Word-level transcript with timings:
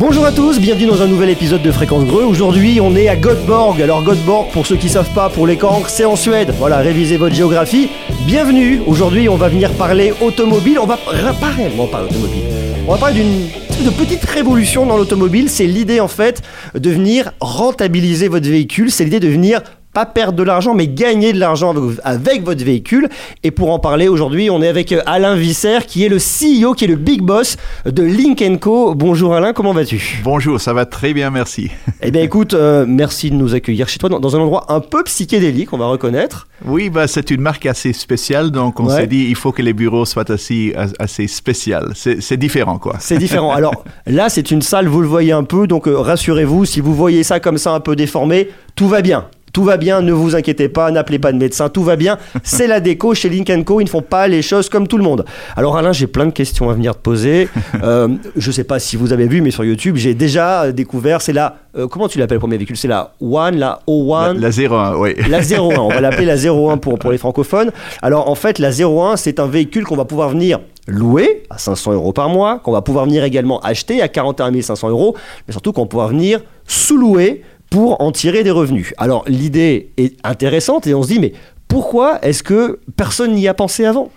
Bonjour 0.00 0.24
à 0.24 0.32
tous, 0.32 0.58
bienvenue 0.58 0.86
dans 0.86 1.02
un 1.02 1.06
nouvel 1.06 1.28
épisode 1.28 1.60
de 1.60 1.70
Fréquence 1.70 2.06
Greux. 2.06 2.24
Aujourd'hui, 2.24 2.80
on 2.80 2.96
est 2.96 3.08
à 3.08 3.16
Göteborg. 3.16 3.82
Alors 3.82 4.02
Göteborg, 4.02 4.50
pour 4.50 4.66
ceux 4.66 4.76
qui 4.76 4.88
savent 4.88 5.12
pas, 5.12 5.28
pour 5.28 5.46
les 5.46 5.58
cancres, 5.58 5.90
c'est 5.90 6.06
en 6.06 6.16
Suède. 6.16 6.54
Voilà, 6.58 6.78
révisez 6.78 7.18
votre 7.18 7.34
géographie. 7.34 7.90
Bienvenue. 8.24 8.80
Aujourd'hui, 8.86 9.28
on 9.28 9.36
va 9.36 9.50
venir 9.50 9.70
parler 9.74 10.14
automobile. 10.22 10.78
On 10.78 10.86
va 10.86 10.96
pas 10.96 11.50
réellement 11.50 11.86
parler 11.86 12.08
automobile. 12.08 12.44
On 12.88 12.92
va 12.92 12.96
parler 12.96 13.16
d'une 13.16 13.84
de 13.84 13.90
petite 13.90 14.24
révolution 14.24 14.86
dans 14.86 14.96
l'automobile. 14.96 15.50
C'est 15.50 15.66
l'idée 15.66 16.00
en 16.00 16.08
fait 16.08 16.40
de 16.74 16.88
venir 16.88 17.32
rentabiliser 17.38 18.28
votre 18.28 18.48
véhicule. 18.48 18.90
C'est 18.90 19.04
l'idée 19.04 19.20
de 19.20 19.28
venir 19.28 19.60
pas 19.92 20.06
perdre 20.06 20.38
de 20.38 20.42
l'argent, 20.42 20.74
mais 20.74 20.86
gagner 20.86 21.32
de 21.32 21.38
l'argent 21.40 21.74
avec 22.04 22.44
votre 22.44 22.64
véhicule. 22.64 23.08
Et 23.42 23.50
pour 23.50 23.70
en 23.70 23.78
parler 23.78 24.08
aujourd'hui, 24.08 24.48
on 24.50 24.62
est 24.62 24.68
avec 24.68 24.92
euh, 24.92 25.02
Alain 25.06 25.34
Visser, 25.34 25.78
qui 25.86 26.04
est 26.04 26.08
le 26.08 26.18
CEO, 26.18 26.74
qui 26.74 26.84
est 26.84 26.88
le 26.88 26.96
big 26.96 27.22
boss 27.22 27.56
de 27.84 28.02
Link 28.02 28.42
Co. 28.60 28.94
Bonjour 28.94 29.34
Alain, 29.34 29.52
comment 29.52 29.72
vas-tu? 29.72 30.20
Bonjour, 30.22 30.60
ça 30.60 30.72
va 30.72 30.86
très 30.86 31.12
bien, 31.12 31.30
merci. 31.30 31.70
Eh 32.02 32.10
bien 32.10 32.22
écoute, 32.22 32.54
euh, 32.54 32.84
merci 32.86 33.30
de 33.30 33.36
nous 33.36 33.54
accueillir 33.54 33.88
chez 33.88 33.98
toi 33.98 34.08
dans, 34.08 34.36
un 34.36 34.38
endroit 34.38 34.66
un 34.68 34.80
peu 34.80 35.02
psychédélique, 35.04 35.72
on 35.72 35.78
va 35.78 35.86
reconnaître. 35.86 36.46
Oui, 36.64 36.90
bah, 36.90 37.08
c'est 37.08 37.30
une 37.30 37.40
marque 37.40 37.66
assez 37.66 37.92
spéciale, 37.92 38.50
donc 38.50 38.80
on 38.80 38.88
s'est 38.88 39.06
dit 39.06 39.26
il 39.28 39.34
faut 39.34 39.50
que 39.50 39.62
les 39.62 39.72
bureaux 39.72 40.04
soient 40.04 40.30
assez, 40.30 40.74
assez 40.98 41.26
spéciaux. 41.26 41.78
C'est 41.94 42.36
différent, 42.36 42.78
quoi. 42.78 42.96
C'est 43.00 43.18
différent. 43.18 43.52
Alors 43.52 43.84
là, 44.06 44.28
c'est 44.28 44.50
une 44.50 44.62
salle, 44.62 44.86
vous 44.86 45.00
le 45.00 45.08
voyez 45.08 45.32
un 45.32 45.44
peu, 45.44 45.66
donc 45.66 45.88
euh, 45.88 45.98
rassurez-vous, 45.98 46.64
si 46.64 46.80
vous 46.80 46.94
voyez 46.94 47.22
ça 47.22 47.40
comme 47.40 47.58
ça 47.58 47.72
un 47.72 47.80
peu 47.80 47.96
déformé, 47.96 48.48
tout 48.76 48.88
va 48.88 49.02
bien. 49.02 49.26
Tout 49.52 49.64
va 49.64 49.76
bien, 49.76 50.00
ne 50.00 50.12
vous 50.12 50.36
inquiétez 50.36 50.68
pas, 50.68 50.90
n'appelez 50.90 51.18
pas 51.18 51.32
de 51.32 51.38
médecin, 51.38 51.68
tout 51.68 51.82
va 51.82 51.96
bien. 51.96 52.18
C'est 52.42 52.66
la 52.66 52.80
déco 52.80 53.14
chez 53.14 53.28
Link 53.28 53.50
Co. 53.64 53.80
Ils 53.80 53.84
ne 53.84 53.88
font 53.88 54.02
pas 54.02 54.28
les 54.28 54.42
choses 54.42 54.68
comme 54.68 54.86
tout 54.86 54.98
le 54.98 55.04
monde. 55.04 55.24
Alors 55.56 55.76
Alain, 55.76 55.92
j'ai 55.92 56.06
plein 56.06 56.26
de 56.26 56.32
questions 56.32 56.70
à 56.70 56.74
venir 56.74 56.94
te 56.94 57.00
poser. 57.00 57.48
Euh, 57.82 58.08
je 58.36 58.48
ne 58.48 58.52
sais 58.52 58.64
pas 58.64 58.78
si 58.78 58.96
vous 58.96 59.12
avez 59.12 59.26
vu, 59.26 59.40
mais 59.40 59.50
sur 59.50 59.64
YouTube, 59.64 59.96
j'ai 59.96 60.12
déjà 60.12 60.70
découvert. 60.70 61.22
C'est 61.22 61.32
la 61.32 61.56
euh, 61.76 61.86
comment 61.86 62.08
tu 62.08 62.18
l'appelles 62.18 62.36
le 62.36 62.40
premier 62.40 62.56
véhicule? 62.56 62.76
C'est 62.76 62.88
la 62.88 63.12
One, 63.20 63.56
la 63.56 63.80
O1 63.86 64.38
La, 64.38 64.50
01, 64.50 64.96
oui. 64.96 65.14
La 65.28 65.38
01, 65.38 65.78
on 65.78 65.88
va 65.88 66.00
l'appeler 66.00 66.26
la 66.26 66.36
01 66.36 66.76
pour, 66.78 66.98
pour 66.98 67.12
les 67.12 67.18
francophones. 67.18 67.70
Alors 68.02 68.28
en 68.28 68.34
fait, 68.34 68.58
la 68.58 68.70
01, 68.70 69.16
c'est 69.16 69.38
un 69.38 69.46
véhicule 69.46 69.84
qu'on 69.84 69.96
va 69.96 70.04
pouvoir 70.04 70.30
venir 70.30 70.60
louer 70.88 71.44
à 71.50 71.58
500 71.58 71.92
euros 71.92 72.12
par 72.12 72.28
mois, 72.28 72.58
qu'on 72.58 72.72
va 72.72 72.82
pouvoir 72.82 73.04
venir 73.04 73.22
également 73.22 73.60
acheter 73.60 74.02
à 74.02 74.08
41 74.08 74.60
500 74.60 74.88
euros, 74.88 75.16
mais 75.46 75.52
surtout 75.52 75.72
qu'on 75.72 75.82
va 75.82 75.88
pouvoir 75.88 76.08
venir 76.08 76.40
sous-louer 76.66 77.42
pour 77.70 78.00
en 78.00 78.12
tirer 78.12 78.42
des 78.42 78.50
revenus. 78.50 78.92
Alors 78.98 79.24
l'idée 79.26 79.92
est 79.96 80.16
intéressante 80.24 80.86
et 80.86 80.94
on 80.94 81.02
se 81.02 81.08
dit 81.08 81.20
mais 81.20 81.32
pourquoi 81.68 82.18
est-ce 82.22 82.42
que 82.42 82.80
personne 82.96 83.32
n'y 83.32 83.46
a 83.46 83.54
pensé 83.54 83.84
avant? 83.84 84.10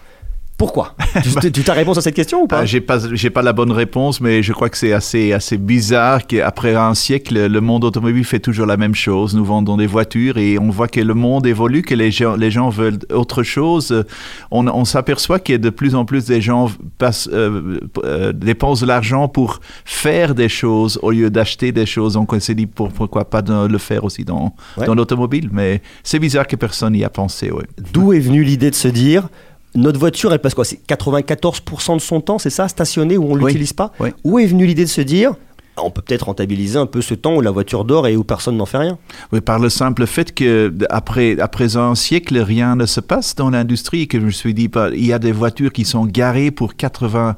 Pourquoi? 0.58 0.96
Tu 1.54 1.70
as 1.70 1.74
réponse 1.74 1.98
à 1.98 2.02
cette 2.02 2.16
question 2.16 2.44
ou 2.44 2.48
pas? 2.48 2.60
ah, 2.60 2.66
J'ai 2.66 2.82
pas, 2.82 2.98
j'ai 3.14 3.30
pas 3.30 3.42
la 3.42 3.54
bonne 3.54 3.72
réponse, 3.72 4.22
mais 4.22 4.44
je 4.44 4.54
crois 4.54 4.70
que 4.70 4.78
c'est 4.78 4.94
assez, 4.94 5.34
assez 5.34 5.58
bizarre 5.58 6.26
qu'après 6.28 6.76
un 6.76 6.94
siècle, 6.96 7.48
le 7.48 7.62
monde 7.62 7.84
automobile 7.84 8.24
fait 8.24 8.40
toujours 8.40 8.66
la 8.66 8.78
même 8.78 8.96
chose. 8.96 9.36
Nous 9.36 9.46
vendons 9.46 9.78
des 9.78 9.88
voitures 9.88 10.38
et 10.38 10.58
on 10.60 10.70
voit 10.70 10.88
que 10.88 11.00
le 11.00 11.14
monde 11.14 11.46
évolue, 11.48 11.82
que 11.82 11.96
les 11.96 12.12
gens, 12.12 12.36
les 12.36 12.52
gens 12.52 12.70
veulent 12.70 13.00
autre 13.12 13.44
chose. 13.44 14.04
On, 14.52 14.68
on 14.68 14.86
s'aperçoit 14.86 15.40
que 15.40 15.54
de 15.58 15.70
plus 15.70 15.96
en 15.96 16.06
plus 16.06 16.26
des 16.26 16.42
gens 16.42 16.70
passent, 16.98 17.30
euh, 17.32 17.80
euh, 18.04 18.32
dépensent 18.34 18.82
de 18.84 18.88
l'argent 18.88 19.28
pour 19.28 19.60
faire 19.86 20.36
des 20.36 20.50
choses 20.50 21.00
au 21.02 21.12
lieu 21.12 21.30
d'acheter 21.30 21.72
des 21.72 21.86
choses. 21.86 22.14
Donc 22.14 22.34
on 22.34 22.40
s'est 22.40 22.56
dit 22.56 22.68
pourquoi 22.68 23.26
pas 23.30 23.42
de 23.42 23.68
le 23.68 23.78
faire 23.78 24.04
aussi 24.04 24.24
dans, 24.24 24.56
dans 24.78 24.96
l'automobile. 24.96 25.50
Mais 25.52 25.82
c'est 26.04 26.20
bizarre 26.20 26.48
que 26.48 26.56
personne 26.56 26.94
n'y 26.94 27.04
a 27.04 27.10
pensé. 27.10 27.52
D'où 27.94 28.14
est 28.14 28.20
venue 28.20 28.44
l'idée 28.44 28.70
de 28.70 28.76
se 28.76 28.88
dire 28.88 29.28
notre 29.76 30.00
voiture, 30.00 30.34
elle 30.34 30.40
passe 30.40 30.54
quoi? 30.54 30.66
C'est 30.66 30.80
94% 30.88 31.96
de 31.96 32.02
son 32.02 32.22
temps, 32.22 32.38
c'est 32.38 32.50
ça, 32.50 32.68
stationnée, 32.68 33.18
où 33.18 33.26
on 33.26 33.36
ne 33.36 33.46
l'utilise 33.46 33.74
pas? 33.74 33.92
Où 34.24 34.40
est 34.40 34.46
venue 34.46 34.66
l'idée 34.66 34.86
de 34.86 34.90
se 34.90 35.02
dire, 35.02 35.34
on 35.78 35.90
peut 35.90 36.04
peut-être 36.04 36.26
rentabiliser 36.26 36.78
un 36.78 36.86
peu 36.86 37.02
ce 37.02 37.16
temps 37.16 37.36
où 37.36 37.42
la 37.42 37.50
voiture 37.50 37.84
dort 37.84 38.06
et 38.06 38.16
où 38.16 38.24
personne 38.24 38.58
n'en 38.58 38.68
fait 38.68 38.78
rien? 38.78 39.00
Oui, 39.32 39.42
par 39.42 39.58
le 39.58 39.70
simple 39.70 40.06
fait 40.06 40.34
que 40.34 40.72
après, 40.90 41.38
un 41.76 41.96
siècle, 41.96 42.38
rien 42.38 42.76
ne 42.76 42.86
se 42.86 43.00
passe 43.00 43.34
dans 43.36 43.50
l'industrie, 43.50 44.08
que 44.08 44.20
je 44.20 44.26
me 44.26 44.32
suis 44.32 44.54
dit, 44.54 44.68
bah, 44.68 44.90
il 44.94 45.06
y 45.06 45.14
a 45.14 45.20
des 45.20 45.32
voitures 45.32 45.74
qui 45.74 45.86
sont 45.86 46.06
garées 46.06 46.52
pour 46.52 46.76
80 46.76 47.36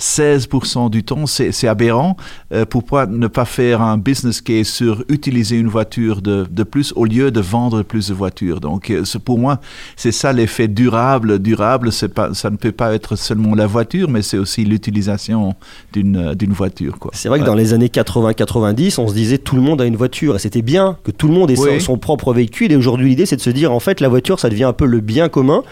16% 0.00 0.90
du 0.90 1.04
temps, 1.04 1.26
c'est 1.26 1.68
aberrant. 1.68 2.16
Euh, 2.52 2.64
pourquoi 2.64 3.06
ne 3.06 3.26
pas 3.26 3.44
faire 3.44 3.82
un 3.82 3.98
business 3.98 4.40
case 4.40 4.66
sur 4.66 5.04
utiliser 5.08 5.56
une 5.56 5.68
voiture 5.68 6.22
de, 6.22 6.46
de 6.50 6.62
plus 6.62 6.92
au 6.96 7.04
lieu 7.04 7.30
de 7.30 7.40
vendre 7.40 7.82
plus 7.82 8.08
de 8.08 8.14
voitures? 8.14 8.60
Donc, 8.60 8.90
euh, 8.90 9.04
pour 9.24 9.38
moi, 9.38 9.60
c'est 9.96 10.12
ça 10.12 10.32
l'effet 10.32 10.68
durable. 10.68 11.38
Durable, 11.38 11.90
pas, 12.14 12.34
ça 12.34 12.50
ne 12.50 12.56
peut 12.56 12.72
pas 12.72 12.94
être 12.94 13.16
seulement 13.16 13.54
la 13.54 13.66
voiture, 13.66 14.08
mais 14.08 14.22
c'est 14.22 14.38
aussi 14.38 14.64
l'utilisation 14.64 15.54
d'une 15.92 16.16
euh, 16.16 16.34
voiture. 16.48 16.98
C'est 17.12 17.28
vrai 17.28 17.40
que 17.40 17.44
dans 17.44 17.54
les 17.54 17.74
années 17.74 17.88
80-90, 17.88 19.00
on 19.00 19.08
se 19.08 19.14
disait 19.14 19.38
tout 19.38 19.56
le 19.56 19.62
monde 19.62 19.80
a 19.80 19.84
une 19.84 19.96
voiture 19.96 20.36
et 20.36 20.38
c'était 20.38 20.62
bien 20.62 20.96
que 21.04 21.10
tout 21.10 21.28
le 21.28 21.34
monde 21.34 21.50
ait 21.50 21.56
son, 21.56 21.78
son 21.78 21.98
propre 21.98 22.32
véhicule. 22.32 22.72
Et 22.72 22.76
aujourd'hui, 22.76 23.08
l'idée, 23.10 23.26
c'est 23.26 23.36
de 23.36 23.40
se 23.40 23.50
dire 23.50 23.72
en 23.72 23.80
fait, 23.80 24.00
la 24.00 24.08
voiture, 24.08 24.40
ça 24.40 24.48
devient 24.48 24.64
un 24.64 24.72
peu 24.72 24.86
le 24.86 25.00
bien 25.00 25.28
commun 25.28 25.62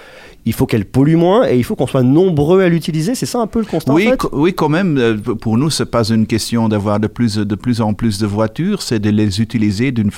il 0.44 0.52
faut 0.54 0.66
qu'elle 0.66 0.84
pollue 0.84 1.16
moins 1.16 1.46
et 1.46 1.56
il 1.56 1.64
faut 1.64 1.76
qu'on 1.76 1.86
soit 1.86 2.02
nombreux 2.02 2.62
à 2.62 2.68
l'utiliser. 2.68 3.14
C'est 3.14 3.26
ça 3.26 3.38
un 3.40 3.46
peu 3.46 3.58
le 3.58 3.66
constat 3.66 3.92
oui, 3.92 4.08
en 4.08 4.10
fait 4.12 4.22
oui, 4.32 4.54
quand 4.54 4.68
même. 4.68 4.96
Euh, 4.98 5.16
pour 5.16 5.58
nous, 5.58 5.70
ce 5.70 5.82
n'est 5.82 5.88
pas 5.88 6.04
une 6.08 6.26
question 6.26 6.68
d'avoir 6.68 7.00
de 7.00 7.06
plus, 7.06 7.36
de 7.36 7.54
plus 7.54 7.80
en 7.80 7.92
plus 7.94 8.18
de 8.18 8.26
voitures, 8.26 8.82
c'est 8.82 8.98
de 8.98 9.10
les 9.10 9.40
utiliser 9.40 9.92
d'une 9.92 10.10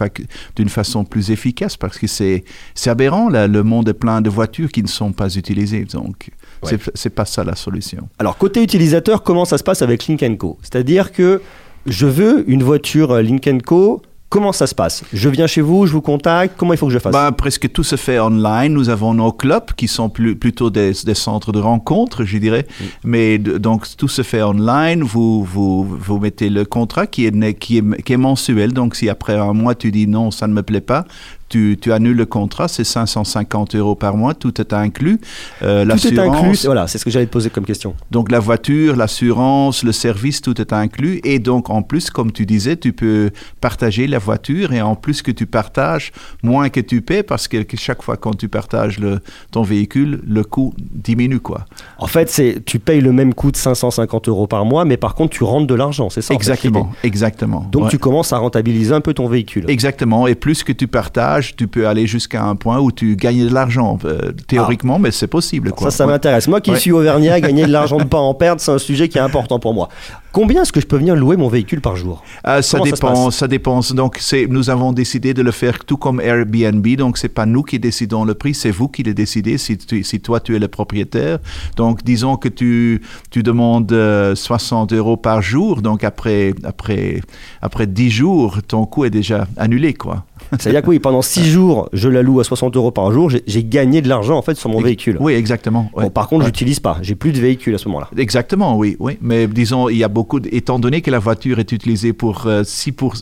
façon 0.68 1.04
plus 1.04 1.30
efficace 1.30 1.76
parce 1.76 1.98
que 1.98 2.06
c'est 2.06 2.44
aberrant. 2.86 3.28
Là, 3.28 3.46
le 3.46 3.62
monde 3.62 3.88
est 3.88 3.94
plein 3.94 4.20
de 4.20 4.30
voitures 4.30 4.70
qui 4.70 4.82
ne 4.82 4.88
sont 4.88 5.12
pas 5.12 5.34
utilisées. 5.34 5.84
Donc, 5.92 6.30
ce 6.62 6.76
c'est 6.94 7.10
pas 7.10 7.24
ça 7.24 7.42
la 7.42 7.56
solution. 7.56 8.08
Alors, 8.18 8.36
côté 8.38 8.62
utilisateur, 8.62 9.22
comment 9.22 9.44
ça 9.44 9.58
se 9.58 9.64
passe 9.64 9.82
avec 9.82 10.06
Link 10.06 10.38
Co? 10.38 10.58
C'est-à-dire 10.62 11.12
que 11.12 11.40
je 11.86 12.06
veux 12.06 12.48
une 12.48 12.62
voiture 12.62 13.16
Link 13.20 13.48
Co 13.64 14.02
Comment 14.30 14.52
ça 14.52 14.68
se 14.68 14.76
passe? 14.76 15.02
Je 15.12 15.28
viens 15.28 15.48
chez 15.48 15.60
vous, 15.60 15.86
je 15.86 15.92
vous 15.92 16.00
contacte, 16.00 16.54
comment 16.56 16.72
il 16.72 16.76
faut 16.76 16.86
que 16.86 16.92
je 16.92 17.00
fasse? 17.00 17.12
Bah, 17.12 17.32
Presque 17.32 17.72
tout 17.72 17.82
se 17.82 17.96
fait 17.96 18.20
online. 18.20 18.72
Nous 18.72 18.88
avons 18.88 19.12
nos 19.12 19.32
clubs 19.32 19.72
qui 19.76 19.88
sont 19.88 20.08
plus, 20.08 20.36
plutôt 20.36 20.70
des, 20.70 20.92
des, 21.04 21.14
centres 21.14 21.50
de 21.50 21.58
rencontres, 21.58 22.22
je 22.24 22.38
dirais. 22.38 22.64
Mais 23.02 23.38
donc 23.38 23.86
tout 23.96 24.06
se 24.06 24.22
fait 24.22 24.40
online. 24.40 25.02
Vous, 25.02 25.42
vous, 25.42 25.82
vous 25.84 26.18
mettez 26.20 26.48
le 26.48 26.64
contrat 26.64 27.08
qui 27.08 27.26
est, 27.26 27.54
qui, 27.54 27.78
est, 27.78 28.02
qui 28.02 28.12
est 28.12 28.16
mensuel. 28.16 28.72
Donc 28.72 28.94
si 28.94 29.08
après 29.08 29.34
un 29.34 29.52
mois 29.52 29.74
tu 29.74 29.90
dis 29.90 30.06
non, 30.06 30.30
ça 30.30 30.46
ne 30.46 30.52
me 30.52 30.62
plaît 30.62 30.80
pas, 30.80 31.06
tu, 31.50 31.76
tu, 31.80 31.92
annules 31.92 32.16
le 32.16 32.26
contrat, 32.26 32.68
c'est 32.68 32.84
550 32.84 33.74
euros 33.74 33.94
par 33.94 34.16
mois, 34.16 34.34
tout 34.34 34.58
est 34.60 34.72
inclus. 34.72 35.20
Euh, 35.62 35.84
tout 35.84 36.06
est 36.06 36.18
inclus, 36.18 36.64
voilà, 36.64 36.86
c'est 36.86 36.96
ce 36.96 37.04
que 37.04 37.10
j'allais 37.10 37.26
te 37.26 37.32
poser 37.32 37.50
comme 37.50 37.66
question. 37.66 37.94
Donc 38.10 38.30
la 38.30 38.38
voiture, 38.38 38.96
l'assurance, 38.96 39.82
le 39.82 39.92
service, 39.92 40.40
tout 40.40 40.58
est 40.60 40.72
inclus. 40.72 41.20
Et 41.24 41.38
donc 41.38 41.68
en 41.68 41.82
plus, 41.82 42.10
comme 42.10 42.32
tu 42.32 42.46
disais, 42.46 42.76
tu 42.76 42.92
peux 42.92 43.30
partager 43.60 44.06
la 44.06 44.18
voiture 44.18 44.72
et 44.72 44.80
en 44.80 44.94
plus 44.94 45.22
que 45.22 45.30
tu 45.30 45.46
partages, 45.46 46.12
moins 46.42 46.68
que 46.68 46.80
tu 46.80 47.02
paies 47.02 47.22
parce 47.22 47.48
que 47.48 47.58
chaque 47.76 48.02
fois 48.02 48.16
quand 48.16 48.34
tu 48.36 48.48
partages 48.48 48.98
le, 48.98 49.20
ton 49.50 49.62
véhicule, 49.62 50.20
le 50.26 50.44
coût 50.44 50.72
diminue. 50.78 51.40
quoi. 51.40 51.66
En 51.98 52.06
fait, 52.06 52.30
c'est 52.30 52.64
tu 52.64 52.78
payes 52.78 53.00
le 53.00 53.12
même 53.12 53.34
coût 53.34 53.50
de 53.50 53.56
550 53.56 54.28
euros 54.28 54.46
par 54.46 54.64
mois, 54.64 54.84
mais 54.84 54.96
par 54.96 55.14
contre 55.14 55.36
tu 55.36 55.44
rentres 55.44 55.66
de 55.66 55.74
l'argent, 55.74 56.10
c'est 56.10 56.22
ça 56.22 56.34
Exactement, 56.34 56.92
exactement. 57.02 57.66
Donc 57.72 57.90
tu 57.90 57.98
commences 57.98 58.32
à 58.32 58.38
rentabiliser 58.38 58.94
un 58.94 59.00
peu 59.00 59.14
ton 59.14 59.28
véhicule. 59.28 59.64
Exactement, 59.68 60.26
et 60.26 60.34
plus 60.34 60.62
que 60.62 60.72
tu 60.72 60.86
partages, 60.86 61.39
tu 61.56 61.68
peux 61.68 61.86
aller 61.88 62.06
jusqu'à 62.06 62.44
un 62.44 62.56
point 62.56 62.78
où 62.78 62.92
tu 62.92 63.16
gagnes 63.16 63.46
de 63.48 63.52
l'argent, 63.52 63.98
euh, 64.04 64.32
théoriquement, 64.46 64.96
ah. 64.96 65.00
mais 65.00 65.10
c'est 65.10 65.26
possible. 65.26 65.72
Ça, 65.78 65.90
ça 65.90 66.06
m'intéresse. 66.06 66.48
Moi 66.48 66.60
qui 66.60 66.76
suis 66.76 66.92
auvergnat, 66.92 67.40
gagner 67.40 67.66
de 67.66 67.72
l'argent 67.72 67.98
de 67.98 68.04
pas 68.04 68.18
en 68.18 68.34
perdre, 68.34 68.60
c'est 68.60 68.72
un 68.72 68.78
sujet 68.78 69.08
qui 69.08 69.18
est 69.18 69.22
important 69.22 69.58
pour 69.58 69.74
moi. 69.74 69.88
Combien 70.32 70.62
est-ce 70.62 70.72
que 70.72 70.80
je 70.80 70.86
peux 70.86 70.96
venir 70.96 71.16
louer 71.16 71.36
mon 71.36 71.48
véhicule 71.48 71.80
par 71.80 71.96
jour? 71.96 72.22
Euh, 72.46 72.62
Ça 72.62 72.78
dépend. 72.78 73.30
Ça, 73.32 73.48
dépend. 73.48 73.80
Donc, 73.94 74.20
nous 74.48 74.70
avons 74.70 74.92
décidé 74.92 75.34
de 75.34 75.42
le 75.42 75.50
faire 75.50 75.84
tout 75.84 75.96
comme 75.96 76.20
Airbnb. 76.20 76.86
Donc, 76.96 77.18
c'est 77.18 77.28
pas 77.28 77.46
nous 77.46 77.64
qui 77.64 77.80
décidons 77.80 78.24
le 78.24 78.34
prix, 78.34 78.54
c'est 78.54 78.70
vous 78.70 78.88
qui 78.88 79.02
le 79.02 79.12
décidez. 79.12 79.58
Si, 79.58 79.76
si, 80.02 80.20
toi 80.20 80.38
tu 80.38 80.54
es 80.54 80.60
le 80.60 80.68
propriétaire. 80.68 81.38
Donc, 81.76 82.04
disons 82.04 82.36
que 82.36 82.48
tu, 82.48 83.02
tu 83.30 83.42
demandes 83.42 83.92
60 84.34 84.92
euh, 84.92 84.96
euros 84.96 85.16
par 85.16 85.42
jour. 85.42 85.82
Donc, 85.82 86.04
après 86.04 86.54
après 86.62 87.20
après 87.60 87.86
10 87.88 88.10
jours, 88.10 88.58
ton 88.66 88.86
coût 88.86 89.04
est 89.04 89.10
déjà 89.10 89.48
annulé, 89.56 89.94
quoi. 89.94 90.24
C'est-à-dire 90.58 90.82
que 90.82 90.88
oui, 90.88 90.98
pendant 90.98 91.22
6 91.22 91.44
jours, 91.44 91.88
je 91.92 92.08
la 92.08 92.22
loue 92.22 92.40
à 92.40 92.44
60 92.44 92.76
euros 92.76 92.90
par 92.90 93.12
jour, 93.12 93.30
j'ai 93.30 93.64
gagné 93.64 94.02
de 94.02 94.08
l'argent 94.08 94.36
en 94.36 94.42
fait 94.42 94.56
sur 94.56 94.68
mon 94.68 94.80
véhicule. 94.80 95.16
Oui, 95.20 95.34
exactement. 95.34 95.90
par 96.12 96.28
contre, 96.28 96.42
je 96.42 96.46
j'utilise 96.46 96.80
pas, 96.80 96.98
j'ai 97.02 97.14
plus 97.14 97.32
de 97.32 97.40
véhicule 97.40 97.74
à 97.74 97.78
ce 97.78 97.88
moment-là. 97.88 98.08
Exactement, 98.16 98.76
oui, 98.76 98.96
oui. 98.98 99.18
Mais 99.20 99.46
disons, 99.46 99.88
il 99.88 99.96
y 99.96 100.04
a 100.04 100.08
beaucoup, 100.08 100.40
étant 100.50 100.78
donné 100.78 101.00
que 101.00 101.10
la 101.10 101.18
voiture 101.18 101.58
est 101.58 101.72
utilisée 101.72 102.12
pour 102.12 102.46
6%, 102.46 102.92
pour, 102.92 103.16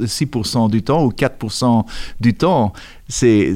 6 0.47 0.57
du 0.71 0.83
temps 0.83 1.05
ou 1.05 1.11
4% 1.11 1.85
du 2.21 2.35
temps, 2.35 2.73
c'est, 3.09 3.55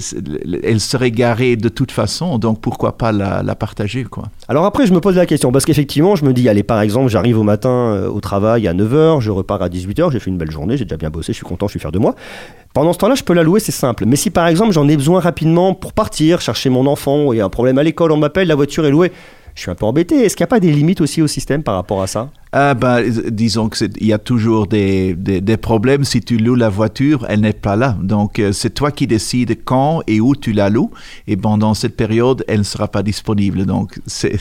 elle 0.63 0.81
serait 0.81 1.11
garée 1.11 1.57
de 1.57 1.69
toute 1.69 1.93
façon, 1.93 2.39
donc 2.39 2.61
pourquoi 2.61 2.97
pas 2.97 3.13
la, 3.13 3.43
la, 3.43 3.55
partager 3.55 4.05
quoi. 4.05 4.25
Alors 4.49 4.65
après, 4.65 4.87
je 4.87 4.95
me 4.95 5.01
pose 5.01 5.17
la 5.17 5.27
question, 5.27 5.53
parce 5.53 5.67
qu'effectivement, 5.67 6.17
je 6.17 6.25
me 6.25 6.33
dis, 6.33 6.49
allez, 6.49 6.63
par 6.63 6.81
exemple, 6.81 7.09
j'arrive 7.09 7.39
au 7.39 7.43
matin 7.43 7.69
euh, 7.69 8.09
au 8.09 8.21
travail 8.21 8.67
à 8.67 8.73
9h, 8.73 9.21
je 9.21 9.31
repars 9.31 9.61
à 9.63 9.69
18h, 9.69 10.11
j'ai 10.11 10.21
fait 10.21 10.31
une 10.31 10.39
belle 10.39 10.51
journée, 10.51 10.79
j'ai 10.79 10.85
déjà 10.85 10.97
bien 10.97 11.11
bossé, 11.11 11.33
je 11.33 11.37
suis 11.37 11.47
content, 11.47 11.67
je 11.67 11.73
suis 11.73 11.81
fier 11.81 11.93
de 11.93 11.99
moi. 11.99 12.15
Pendant 12.75 12.95
ce 12.95 12.99
temps-là, 12.99 13.15
je 13.15 13.23
peux 13.23 13.35
la 13.35 13.43
louer, 13.43 13.61
c'est 13.61 13.73
simple. 13.73 14.05
Mais 14.07 14.17
si 14.17 14.31
par 14.31 14.47
exemple, 14.47 14.73
j'en 14.73 14.89
ai 14.89 14.97
besoin 14.97 15.21
rapidement 15.21 15.75
pour 15.75 15.93
partir, 15.93 16.41
chercher 16.41 16.71
mon 16.71 16.87
enfant, 16.87 17.33
il 17.33 17.37
y 17.37 17.41
a 17.41 17.45
un 17.45 17.51
problème 17.51 17.79
à 17.79 17.83
l'école, 17.83 18.13
on 18.13 18.17
m'appelle, 18.17 18.49
la 18.49 18.55
voiture 18.55 18.87
est 18.87 18.91
louée, 18.91 19.13
je 19.54 19.62
suis 19.62 19.70
un 19.70 19.75
peu 19.75 19.87
embêté. 19.87 20.25
Est-ce 20.25 20.37
qu'il 20.37 20.44
n'y 20.44 20.49
a 20.49 20.54
pas 20.54 20.60
des 20.60 20.72
limites 20.72 21.00
aussi 21.00 21.22
au 21.22 21.26
système 21.26 21.62
par 21.62 21.75
rapport 21.75 22.02
à 22.02 22.06
ça? 22.06 22.31
Ah 22.54 22.75
ben, 22.75 23.02
disons 23.31 23.70
qu'il 23.70 24.06
y 24.06 24.12
a 24.12 24.19
toujours 24.19 24.66
des, 24.66 25.14
des, 25.14 25.56
problèmes. 25.56 26.04
Si 26.04 26.20
tu 26.20 26.37
loues 26.37 26.54
la 26.54 26.69
voiture, 26.69 27.25
elle 27.31 27.40
n'est 27.40 27.54
pas 27.54 27.76
là. 27.76 27.96
Donc, 28.02 28.38
euh, 28.38 28.52
c'est 28.52 28.69
toi 28.69 28.90
qui 28.90 29.06
décides 29.06 29.64
quand 29.64 30.02
et 30.06 30.20
où 30.20 30.37
tu 30.37 30.52
la 30.52 30.69
loues. 30.69 30.90
Et 31.26 31.38
pendant 31.38 31.72
cette 31.72 31.96
période, 31.96 32.44
elle 32.49 32.58
ne 32.58 32.64
sera 32.64 32.88
pas 32.88 33.02
disponible. 33.02 33.64
Donc, 33.64 33.99
c'est 34.06 34.37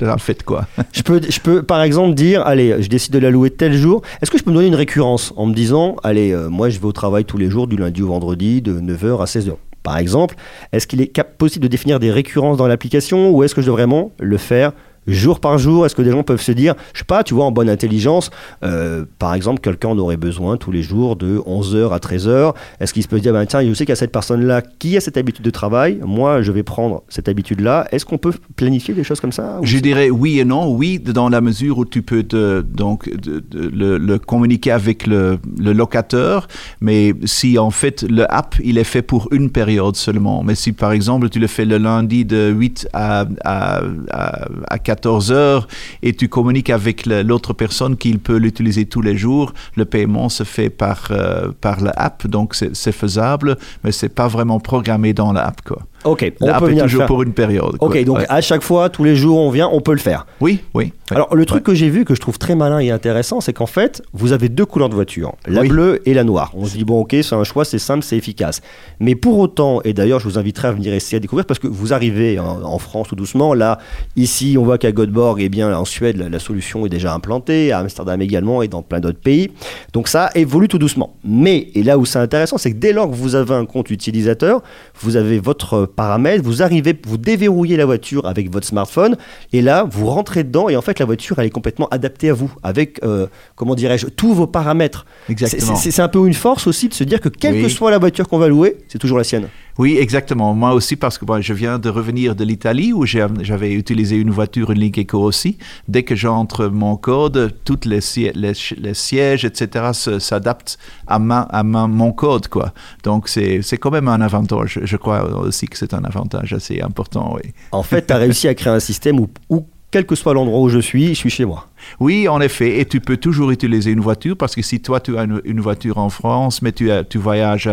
la 0.00 0.18
fête, 0.18 0.44
quoi. 0.44 0.68
je, 0.92 1.02
peux, 1.02 1.20
je 1.28 1.40
peux, 1.40 1.64
par 1.64 1.82
exemple, 1.82 2.14
dire, 2.14 2.46
allez, 2.46 2.80
je 2.80 2.88
décide 2.88 3.12
de 3.12 3.18
la 3.18 3.30
louer 3.30 3.50
tel 3.50 3.74
jour. 3.74 4.02
Est-ce 4.22 4.30
que 4.30 4.38
je 4.38 4.44
peux 4.44 4.50
me 4.52 4.56
donner 4.56 4.68
une 4.68 4.76
récurrence 4.76 5.32
en 5.36 5.46
me 5.46 5.54
disant, 5.54 5.96
allez, 6.04 6.30
euh, 6.30 6.48
moi, 6.48 6.68
je 6.68 6.78
vais 6.78 6.86
au 6.86 6.92
travail 6.92 7.24
tous 7.24 7.38
les 7.38 7.50
jours, 7.50 7.66
du 7.66 7.76
lundi 7.76 8.02
au 8.02 8.08
vendredi, 8.08 8.62
de 8.62 8.78
9h 8.80 9.20
à 9.20 9.24
16h 9.24 9.56
par 9.82 9.98
exemple, 9.98 10.34
est-ce 10.72 10.86
qu'il 10.86 11.00
est 11.00 11.22
possible 11.22 11.62
de 11.62 11.68
définir 11.68 11.98
des 11.98 12.10
récurrences 12.10 12.56
dans 12.56 12.66
l'application 12.66 13.30
ou 13.30 13.42
est-ce 13.42 13.54
que 13.54 13.60
je 13.60 13.66
dois 13.66 13.76
vraiment 13.76 14.12
le 14.18 14.36
faire 14.36 14.72
jour 15.14 15.40
par 15.40 15.58
jour 15.58 15.86
Est-ce 15.86 15.94
que 15.94 16.02
des 16.02 16.10
gens 16.10 16.22
peuvent 16.22 16.40
se 16.40 16.52
dire, 16.52 16.74
je 16.92 16.98
sais 16.98 17.04
pas, 17.04 17.22
tu 17.22 17.34
vois, 17.34 17.44
en 17.44 17.52
bonne 17.52 17.70
intelligence, 17.70 18.30
euh, 18.62 19.04
par 19.18 19.34
exemple, 19.34 19.60
quelqu'un 19.60 19.88
en 19.88 19.98
aurait 19.98 20.16
besoin 20.16 20.56
tous 20.56 20.70
les 20.70 20.82
jours 20.82 21.16
de 21.16 21.38
11h 21.38 21.92
à 21.92 21.98
13h 21.98 22.54
Est-ce 22.80 22.92
qu'il 22.92 23.02
se 23.02 23.08
peut 23.08 23.16
se 23.16 23.22
dire, 23.22 23.32
ben, 23.32 23.46
tiens, 23.46 23.62
je 23.62 23.72
sais 23.74 23.84
qu'il 23.84 23.90
y 23.90 23.92
a 23.92 23.96
cette 23.96 24.12
personne-là 24.12 24.62
qui 24.78 24.96
a 24.96 25.00
cette 25.00 25.16
habitude 25.16 25.44
de 25.44 25.50
travail, 25.50 26.00
moi, 26.04 26.42
je 26.42 26.52
vais 26.52 26.62
prendre 26.62 27.02
cette 27.08 27.28
habitude-là. 27.28 27.88
Est-ce 27.90 28.04
qu'on 28.04 28.18
peut 28.18 28.32
planifier 28.56 28.94
des 28.94 29.04
choses 29.04 29.20
comme 29.20 29.32
ça 29.32 29.58
Je 29.62 29.78
dirais 29.78 30.10
oui 30.10 30.40
et 30.40 30.44
non. 30.44 30.70
Oui, 30.70 30.98
dans 30.98 31.28
la 31.28 31.40
mesure 31.40 31.78
où 31.78 31.84
tu 31.84 32.02
peux 32.02 32.22
donc, 32.22 33.10
le, 33.52 34.16
communiquer 34.18 34.72
avec 34.72 35.06
le, 35.06 35.38
locateur, 35.58 36.48
mais 36.80 37.14
si 37.24 37.58
en 37.58 37.70
fait 37.70 38.02
le 38.02 38.30
app, 38.32 38.56
il 38.62 38.78
est 38.78 38.84
fait 38.84 39.02
pour 39.02 39.28
une 39.32 39.50
période 39.50 39.96
seulement. 39.96 40.42
Mais 40.42 40.54
si 40.54 40.72
par 40.72 40.92
exemple, 40.92 41.28
tu 41.28 41.38
le 41.38 41.46
fais 41.46 41.64
le 41.64 41.78
lundi 41.78 42.24
de 42.24 42.50
8 42.50 42.88
à, 42.92 43.24
à, 43.44 43.80
à, 44.10 44.48
à 44.68 44.78
4 44.78 44.97
14 44.98 45.32
heures 45.32 45.68
et 46.02 46.12
tu 46.12 46.28
communiques 46.28 46.70
avec 46.70 47.06
l'autre 47.06 47.52
personne 47.52 47.96
qu'il 47.96 48.18
peut 48.18 48.36
l'utiliser 48.36 48.86
tous 48.86 49.00
les 49.00 49.16
jours, 49.16 49.52
le 49.76 49.84
paiement 49.84 50.28
se 50.28 50.42
fait 50.42 50.70
par, 50.70 51.08
euh, 51.10 51.52
par 51.60 51.80
l'app, 51.80 52.26
donc 52.26 52.54
c'est 52.54 52.92
faisable, 52.92 53.56
mais 53.84 53.92
c'est 53.92 54.08
pas 54.08 54.28
vraiment 54.28 54.58
programmé 54.60 55.12
dans 55.12 55.32
l'app. 55.32 55.60
Quoi. 55.62 55.82
Ok, 56.04 56.32
on 56.40 56.58
peut 56.58 56.66
venir 56.66 56.84
toujours 56.84 57.06
pour 57.06 57.22
une 57.22 57.32
période. 57.32 57.76
Ok, 57.80 58.02
donc 58.04 58.20
à 58.28 58.40
chaque 58.40 58.62
fois, 58.62 58.88
tous 58.88 59.04
les 59.04 59.16
jours, 59.16 59.38
on 59.38 59.50
vient, 59.50 59.68
on 59.72 59.80
peut 59.80 59.92
le 59.92 59.98
faire. 59.98 60.26
Oui, 60.40 60.60
oui. 60.74 60.92
Alors 61.10 61.34
le 61.34 61.46
truc 61.46 61.64
que 61.64 61.74
j'ai 61.74 61.88
vu, 61.88 62.04
que 62.04 62.14
je 62.14 62.20
trouve 62.20 62.38
très 62.38 62.54
malin 62.54 62.78
et 62.78 62.90
intéressant, 62.90 63.40
c'est 63.40 63.52
qu'en 63.52 63.66
fait, 63.66 64.02
vous 64.12 64.32
avez 64.32 64.48
deux 64.48 64.66
couleurs 64.66 64.88
de 64.88 64.94
voiture, 64.94 65.34
la 65.46 65.62
bleue 65.62 66.02
et 66.04 66.14
la 66.14 66.24
noire. 66.24 66.52
On 66.54 66.66
se 66.66 66.76
dit 66.76 66.84
bon, 66.84 67.00
ok, 67.00 67.16
c'est 67.22 67.34
un 67.34 67.44
choix, 67.44 67.64
c'est 67.64 67.78
simple, 67.78 68.04
c'est 68.04 68.16
efficace. 68.16 68.60
Mais 69.00 69.14
pour 69.14 69.38
autant, 69.38 69.80
et 69.84 69.92
d'ailleurs, 69.92 70.20
je 70.20 70.28
vous 70.28 70.38
inviterai 70.38 70.68
à 70.68 70.72
venir 70.72 70.92
essayer 70.92 71.16
à 71.16 71.20
découvrir 71.20 71.46
parce 71.46 71.58
que 71.58 71.66
vous 71.66 71.92
arrivez 71.92 72.38
en, 72.38 72.78
France 72.78 73.08
tout 73.08 73.16
doucement. 73.16 73.54
Là, 73.54 73.78
ici, 74.16 74.56
on 74.58 74.64
voit 74.64 74.78
qu'à 74.78 74.92
Göteborg, 74.92 75.40
et 75.40 75.44
eh 75.44 75.48
bien, 75.48 75.76
en 75.76 75.84
Suède, 75.84 76.16
la, 76.16 76.38
solution 76.38 76.86
est 76.86 76.88
déjà 76.88 77.12
implantée, 77.12 77.72
à 77.72 77.78
Amsterdam 77.78 78.20
également 78.22 78.62
et 78.62 78.68
dans 78.68 78.82
plein 78.82 79.00
d'autres 79.00 79.18
pays. 79.18 79.50
Donc 79.92 80.06
ça 80.06 80.30
évolue 80.34 80.68
tout 80.68 80.78
doucement. 80.78 81.16
Mais 81.24 81.68
et 81.74 81.82
là 81.82 81.98
où 81.98 82.04
c'est 82.04 82.20
intéressant, 82.20 82.56
c'est 82.58 82.72
que 82.72 82.76
dès 82.76 82.92
lors 82.92 83.10
que 83.10 83.16
vous 83.16 83.34
avez 83.34 83.54
un 83.54 83.66
compte 83.66 83.90
utilisateur, 83.90 84.62
vous 85.00 85.16
avez 85.16 85.40
votre 85.40 85.87
paramètre, 85.88 86.44
vous 86.44 86.62
arrivez, 86.62 86.94
vous 87.06 87.18
déverrouillez 87.18 87.76
la 87.76 87.86
voiture 87.86 88.26
avec 88.26 88.50
votre 88.52 88.66
smartphone, 88.66 89.16
et 89.52 89.62
là, 89.62 89.86
vous 89.90 90.06
rentrez 90.06 90.44
dedans, 90.44 90.68
et 90.68 90.76
en 90.76 90.82
fait, 90.82 90.98
la 90.98 91.06
voiture, 91.06 91.38
elle 91.38 91.46
est 91.46 91.50
complètement 91.50 91.88
adaptée 91.88 92.30
à 92.30 92.34
vous, 92.34 92.52
avec, 92.62 93.02
euh, 93.04 93.26
comment 93.56 93.74
dirais-je, 93.74 94.06
tous 94.06 94.34
vos 94.34 94.46
paramètres. 94.46 95.06
Exactement. 95.28 95.76
C'est 95.76 96.00
un 96.00 96.08
peu 96.08 96.26
une 96.26 96.34
force 96.34 96.66
aussi 96.66 96.88
de 96.88 96.94
se 96.94 97.04
dire 97.04 97.20
que 97.20 97.28
quelle 97.28 97.62
que 97.62 97.68
soit 97.68 97.90
la 97.90 97.98
voiture 97.98 98.28
qu'on 98.28 98.38
va 98.38 98.48
louer, 98.48 98.76
c'est 98.88 98.98
toujours 98.98 99.18
la 99.18 99.24
sienne. 99.24 99.48
Oui, 99.78 99.96
exactement. 99.96 100.54
Moi 100.54 100.72
aussi, 100.74 100.96
parce 100.96 101.18
que 101.18 101.24
je 101.40 101.52
viens 101.52 101.78
de 101.78 101.88
revenir 101.88 102.34
de 102.34 102.42
l'Italie 102.44 102.92
où 102.92 103.06
j'avais 103.06 103.72
utilisé 103.72 104.16
une 104.16 104.30
voiture, 104.30 104.72
une 104.72 104.80
Link 104.80 104.98
Eco 104.98 105.20
aussi. 105.20 105.56
Dès 105.86 106.02
que 106.02 106.16
j'entre 106.16 106.66
mon 106.66 106.96
code, 106.96 107.54
tous 107.64 107.84
les, 107.84 108.00
sièges, 108.00 109.44
etc., 109.44 109.90
s'adaptent 110.18 110.78
à, 111.06 111.20
ma, 111.20 111.42
à 111.42 111.62
mon 111.62 112.12
code. 112.12 112.48
Quoi. 112.48 112.72
Donc, 113.04 113.28
c'est 113.28 113.78
quand 113.78 113.92
même 113.92 114.08
un 114.08 114.20
avantage. 114.20 114.80
Je 114.82 114.96
crois 114.96 115.22
aussi 115.38 115.68
que 115.68 115.78
c'est 115.78 115.94
un 115.94 116.02
avantage 116.02 116.52
assez 116.52 116.80
important. 116.80 117.36
Oui. 117.36 117.52
En 117.70 117.84
fait, 117.84 118.08
tu 118.08 118.12
as 118.12 118.16
réussi 118.16 118.48
à 118.48 118.54
créer 118.54 118.72
un 118.72 118.80
système 118.80 119.20
où 119.20 119.64
quel 119.90 120.04
que 120.04 120.14
soit 120.14 120.34
l'endroit 120.34 120.60
où 120.60 120.68
je 120.68 120.78
suis, 120.78 121.08
je 121.08 121.14
suis 121.14 121.30
chez 121.30 121.46
moi. 121.46 121.66
Oui, 121.98 122.28
en 122.28 122.40
effet. 122.40 122.80
Et 122.80 122.84
tu 122.84 123.00
peux 123.00 123.16
toujours 123.16 123.50
utiliser 123.50 123.90
une 123.90 124.00
voiture 124.00 124.36
parce 124.36 124.54
que 124.54 124.60
si 124.60 124.80
toi, 124.80 125.00
tu 125.00 125.16
as 125.16 125.22
une, 125.22 125.60
voiture 125.60 125.96
en 125.96 126.10
France, 126.10 126.60
mais 126.60 126.72
tu, 126.72 126.90
tu 127.08 127.16
voyages 127.16 127.70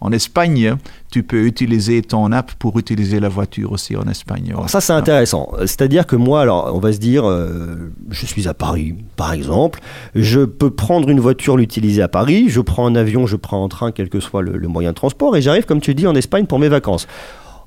en 0.00 0.12
Espagne, 0.12 0.76
tu 1.10 1.22
peux 1.22 1.46
utiliser 1.46 2.02
ton 2.02 2.32
app 2.32 2.52
pour 2.58 2.78
utiliser 2.78 3.18
la 3.18 3.30
voiture 3.30 3.72
aussi 3.72 3.96
en 3.96 4.06
Espagne. 4.08 4.54
ça, 4.66 4.82
c'est 4.82 4.92
intéressant. 4.92 5.50
C'est-à-dire 5.60 6.06
que 6.06 6.16
moi, 6.16 6.42
alors, 6.42 6.70
on 6.74 6.80
va 6.80 6.92
se 6.92 6.98
dire, 6.98 7.26
euh, 7.26 7.90
je 8.10 8.26
suis 8.26 8.46
à 8.46 8.52
Paris, 8.52 8.94
par 9.16 9.32
exemple. 9.32 9.80
Je 10.14 10.40
peux 10.40 10.70
prendre 10.70 11.08
une 11.08 11.20
voiture, 11.20 11.56
l'utiliser 11.56 12.02
à 12.02 12.08
Paris. 12.08 12.46
Je 12.48 12.60
prends 12.60 12.86
un 12.86 12.94
avion, 12.94 13.26
je 13.26 13.36
prends 13.36 13.64
un 13.64 13.68
train, 13.68 13.90
quel 13.90 14.10
que 14.10 14.20
soit 14.20 14.42
le, 14.42 14.58
le 14.58 14.68
moyen 14.68 14.90
de 14.90 14.96
transport. 14.96 15.34
Et 15.36 15.42
j'arrive, 15.42 15.64
comme 15.64 15.80
tu 15.80 15.94
dis, 15.94 16.06
en 16.06 16.14
Espagne 16.14 16.44
pour 16.44 16.58
mes 16.58 16.68
vacances. 16.68 17.06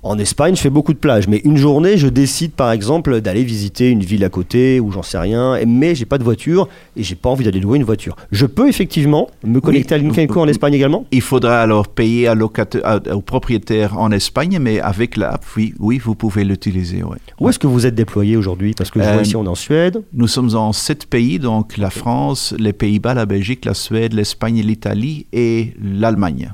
En 0.03 0.17
Espagne, 0.17 0.55
je 0.55 0.61
fais 0.61 0.71
beaucoup 0.71 0.93
de 0.93 0.97
plages, 0.97 1.27
mais 1.27 1.41
une 1.43 1.57
journée, 1.57 1.95
je 1.95 2.07
décide 2.07 2.53
par 2.53 2.71
exemple 2.71 3.21
d'aller 3.21 3.43
visiter 3.43 3.91
une 3.91 3.99
ville 3.99 4.23
à 4.23 4.29
côté 4.29 4.79
ou 4.79 4.91
j'en 4.91 5.03
sais 5.03 5.19
rien, 5.19 5.59
mais 5.67 5.93
j'ai 5.93 6.05
pas 6.05 6.17
de 6.17 6.23
voiture 6.23 6.67
et 6.95 7.03
j'ai 7.03 7.13
pas 7.13 7.29
envie 7.29 7.45
d'aller 7.45 7.59
louer 7.59 7.77
une 7.77 7.83
voiture. 7.83 8.15
Je 8.31 8.47
peux 8.47 8.67
effectivement 8.67 9.29
me 9.43 9.61
connecter 9.61 9.93
à 9.93 9.99
l'Inkenco 9.99 10.41
en 10.41 10.47
Espagne 10.47 10.73
également 10.73 11.05
Il 11.11 11.21
faudra 11.21 11.61
alors 11.61 11.87
payer 11.87 12.27
à 12.27 12.33
au 12.33 13.21
propriétaire 13.21 13.99
en 13.99 14.11
Espagne, 14.11 14.57
mais 14.59 14.79
avec 14.79 15.17
l'app, 15.17 15.45
oui, 15.55 15.75
oui, 15.77 15.99
vous 15.99 16.15
pouvez 16.15 16.45
l'utiliser. 16.45 17.03
Où 17.39 17.49
est-ce 17.49 17.59
que 17.59 17.67
vous 17.67 17.85
êtes 17.85 17.93
déployé 17.93 18.37
aujourd'hui? 18.37 18.73
Parce 18.75 18.89
que 18.89 18.99
je 18.99 19.05
vois 19.05 19.17
euh, 19.17 19.21
ici, 19.21 19.35
on 19.35 19.45
est 19.45 19.49
en 19.49 19.55
Suède. 19.55 20.01
Nous 20.13 20.27
sommes 20.27 20.55
en 20.55 20.73
sept 20.73 21.05
pays, 21.05 21.37
donc 21.37 21.77
la 21.77 21.91
France, 21.91 22.55
les 22.57 22.73
Pays-Bas, 22.73 23.13
la 23.13 23.27
Belgique, 23.27 23.65
la 23.65 23.75
Suède, 23.75 24.13
l'Espagne, 24.13 24.61
l'Italie 24.61 25.27
et 25.31 25.75
l'Allemagne. 25.79 26.53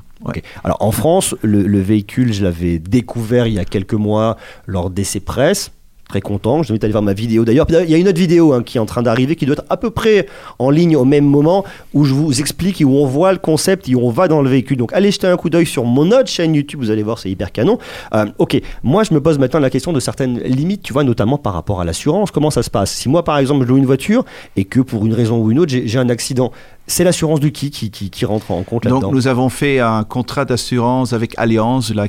Alors 0.64 0.78
en 0.80 0.90
France, 0.90 1.34
le, 1.42 1.80
véhicule, 1.80 2.32
je 2.32 2.44
l'avais 2.44 2.78
découvert 2.78 3.46
il 3.46 3.54
y 3.54 3.58
a 3.58 3.64
quelques 3.64 3.94
mois 3.94 4.36
lors 4.66 4.90
d'essais 4.90 5.20
presse 5.20 5.70
très 6.08 6.20
content. 6.20 6.62
Je 6.62 6.68
vous 6.68 6.72
invite 6.72 6.84
à 6.84 6.86
aller 6.86 6.92
voir 6.92 7.04
ma 7.04 7.12
vidéo. 7.12 7.44
D'ailleurs, 7.44 7.66
il 7.70 7.90
y 7.90 7.94
a 7.94 7.98
une 7.98 8.08
autre 8.08 8.18
vidéo 8.18 8.52
hein, 8.52 8.62
qui 8.62 8.78
est 8.78 8.80
en 8.80 8.86
train 8.86 9.02
d'arriver, 9.02 9.36
qui 9.36 9.46
doit 9.46 9.52
être 9.52 9.64
à 9.68 9.76
peu 9.76 9.90
près 9.90 10.26
en 10.58 10.70
ligne 10.70 10.96
au 10.96 11.04
même 11.04 11.26
moment, 11.26 11.64
où 11.92 12.04
je 12.04 12.14
vous 12.14 12.40
explique 12.40 12.80
et 12.80 12.84
où 12.84 12.96
on 12.96 13.06
voit 13.06 13.32
le 13.32 13.38
concept 13.38 13.88
et 13.88 13.94
où 13.94 14.00
on 14.00 14.10
va 14.10 14.26
dans 14.26 14.42
le 14.42 14.48
véhicule. 14.48 14.78
Donc, 14.78 14.92
allez 14.94 15.10
jeter 15.10 15.26
un 15.26 15.36
coup 15.36 15.50
d'œil 15.50 15.66
sur 15.66 15.84
mon 15.84 16.10
autre 16.10 16.28
chaîne 16.28 16.54
YouTube, 16.54 16.80
vous 16.80 16.90
allez 16.90 17.02
voir, 17.02 17.18
c'est 17.18 17.30
hyper 17.30 17.52
canon. 17.52 17.78
Euh, 18.14 18.26
ok, 18.38 18.60
moi, 18.82 19.04
je 19.04 19.12
me 19.12 19.20
pose 19.20 19.38
maintenant 19.38 19.60
la 19.60 19.70
question 19.70 19.92
de 19.92 20.00
certaines 20.00 20.38
limites, 20.40 20.82
tu 20.82 20.94
vois, 20.94 21.04
notamment 21.04 21.36
par 21.36 21.52
rapport 21.52 21.80
à 21.80 21.84
l'assurance. 21.84 22.30
Comment 22.30 22.50
ça 22.50 22.62
se 22.62 22.70
passe? 22.70 22.92
Si 22.92 23.08
moi, 23.08 23.22
par 23.22 23.38
exemple, 23.38 23.66
je 23.66 23.68
loue 23.68 23.76
une 23.76 23.86
voiture 23.86 24.24
et 24.56 24.64
que 24.64 24.80
pour 24.80 25.04
une 25.04 25.12
raison 25.12 25.38
ou 25.38 25.50
une 25.50 25.58
autre, 25.58 25.72
j'ai 25.72 25.98
un 25.98 26.08
accident, 26.08 26.52
c'est 26.88 27.04
l'assurance 27.04 27.38
du 27.38 27.52
qui, 27.52 27.70
qui 27.70 27.90
qui, 27.90 28.24
rentre 28.24 28.50
en 28.50 28.62
compte 28.62 28.84
là-dedans 28.84 29.00
Donc 29.00 29.14
nous 29.14 29.28
avons 29.28 29.50
fait 29.50 29.78
un 29.78 30.04
contrat 30.04 30.44
d'assurance 30.44 31.12
avec 31.12 31.34
Allianz, 31.36 31.92
la, 31.94 32.08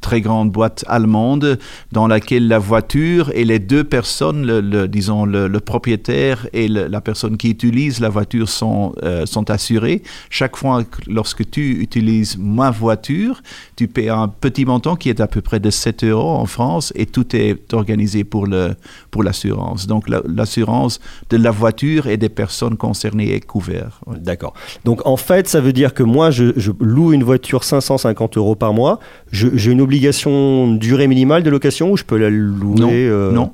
très 0.00 0.20
grande 0.20 0.50
boîte 0.50 0.84
allemande, 0.88 1.58
dans 1.92 2.06
laquelle 2.06 2.48
la 2.48 2.58
voiture 2.58 3.30
et 3.34 3.44
les 3.44 3.58
deux 3.58 3.84
personnes, 3.84 4.46
le, 4.46 4.88
disons 4.88 5.24
le, 5.26 5.48
propriétaire 5.60 6.48
et 6.52 6.68
la 6.68 7.00
personne 7.00 7.36
qui 7.36 7.50
utilise 7.50 8.00
la 8.00 8.08
voiture 8.08 8.48
sont, 8.48 8.94
euh, 9.02 9.26
sont 9.26 9.50
assurées. 9.50 10.02
Chaque 10.30 10.56
fois 10.56 10.82
lorsque 11.06 11.48
tu 11.50 11.80
utilises 11.80 12.38
ma 12.38 12.70
voiture, 12.70 13.42
tu 13.76 13.86
paies 13.86 14.08
un 14.08 14.28
petit 14.28 14.64
montant 14.64 14.96
qui 14.96 15.10
est 15.10 15.20
à 15.20 15.26
peu 15.26 15.42
près 15.42 15.60
de 15.60 15.70
7 15.70 16.04
euros 16.04 16.30
en 16.30 16.46
France 16.46 16.92
et 16.96 17.06
tout 17.06 17.36
est 17.36 17.72
organisé 17.74 18.24
pour 18.24 18.46
le 18.46 18.74
pour 19.10 19.22
l'assurance. 19.22 19.86
Donc 19.86 20.08
l'assurance 20.08 21.00
de 21.30 21.36
la 21.36 21.50
voiture 21.50 22.06
et 22.06 22.16
des 22.16 22.28
personnes 22.28 22.76
concernées 22.76 23.34
est 23.34 23.40
couverte. 23.40 24.05
D'accord. 24.06 24.54
Donc 24.84 25.04
en 25.04 25.16
fait, 25.16 25.48
ça 25.48 25.60
veut 25.60 25.72
dire 25.72 25.94
que 25.94 26.02
moi, 26.02 26.30
je, 26.30 26.52
loue 26.80 27.12
une 27.12 27.24
voiture 27.24 27.64
550 27.64 28.36
euros 28.36 28.54
par 28.54 28.72
mois. 28.72 29.00
J'ai 29.32 29.70
une 29.70 29.80
obligation 29.80 30.72
durée 30.72 31.08
minimale 31.08 31.42
de 31.42 31.50
location 31.50 31.90
ou 31.90 31.96
je 31.96 32.04
peux 32.04 32.16
la 32.16 32.30
louer 32.30 32.80
Non. 32.80 32.90
Euh, 32.92 33.32
non. 33.32 33.52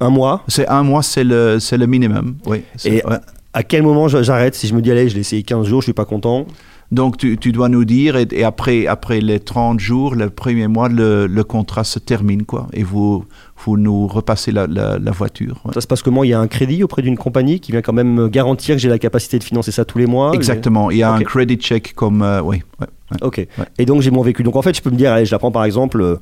Un 0.00 0.10
mois? 0.10 0.44
C'est 0.48 0.66
un 0.68 0.82
mois, 0.82 1.02
c'est 1.02 1.24
le, 1.24 1.58
le 1.70 1.86
minimum. 1.86 2.36
Oui. 2.46 2.62
Et 2.84 3.02
à 3.52 3.62
quel 3.62 3.82
moment 3.82 4.08
j'arrête? 4.08 4.54
Si 4.54 4.66
je 4.66 4.74
me 4.74 4.80
dis, 4.80 4.90
allez, 4.90 5.08
je 5.08 5.14
l'ai 5.14 5.20
essayé 5.20 5.42
15 5.42 5.66
jours, 5.66 5.80
je 5.82 5.86
suis 5.86 5.92
pas 5.92 6.04
content 6.04 6.46
donc, 6.92 7.16
tu, 7.16 7.52
dois 7.52 7.70
nous 7.70 7.86
dire, 7.86 8.16
et, 8.16 8.44
après, 8.44 8.86
après 8.86 9.22
les 9.22 9.40
30 9.40 9.80
jours, 9.80 10.14
le 10.14 10.28
premier 10.28 10.68
mois, 10.68 10.90
le, 10.90 11.42
contrat 11.42 11.84
se 11.84 11.98
termine, 11.98 12.44
quoi. 12.44 12.66
Et 12.74 12.82
vous, 12.82 13.24
vous 13.64 13.78
nous 13.78 14.06
repassez 14.06 14.52
la, 14.52 14.66
voiture. 15.10 15.62
Ça 15.72 15.80
se 15.80 15.86
passe 15.86 16.02
comment? 16.02 16.22
Il 16.22 16.28
y 16.28 16.34
a 16.34 16.38
un 16.38 16.48
crédit 16.48 16.84
auprès 16.84 17.00
d'une 17.00 17.16
compagnie 17.16 17.60
qui 17.60 17.72
vient 17.72 17.80
quand 17.80 17.94
même 17.94 18.28
garantir 18.28 18.74
que 18.76 18.78
j'ai 18.78 18.90
la 18.90 18.98
capacité 18.98 19.38
de 19.38 19.44
financer 19.44 19.72
ça 19.72 19.86
tous 19.86 19.96
les 19.96 20.04
mois? 20.04 20.32
Exactement. 20.34 20.90
Il 20.90 20.98
y 20.98 21.02
a 21.02 21.10
un 21.10 21.22
credit 21.22 21.56
check 21.56 21.94
comme. 21.94 22.20
Euh, 22.20 22.42
oui. 22.42 22.62
ok. 23.22 23.46
Et 23.78 23.86
donc, 23.86 24.02
j'ai 24.02 24.10
mon 24.10 24.20
véhicule. 24.20 24.44
Donc, 24.44 24.56
en 24.56 24.62
fait, 24.62 24.76
je 24.76 24.82
peux 24.82 24.90
me 24.90 24.96
dire, 24.96 25.12
allez, 25.12 25.24
je 25.24 25.32
la 25.32 25.38
prends 25.38 25.50
par 25.50 25.64
exemple. 25.64 25.98
Euh, 26.02 26.16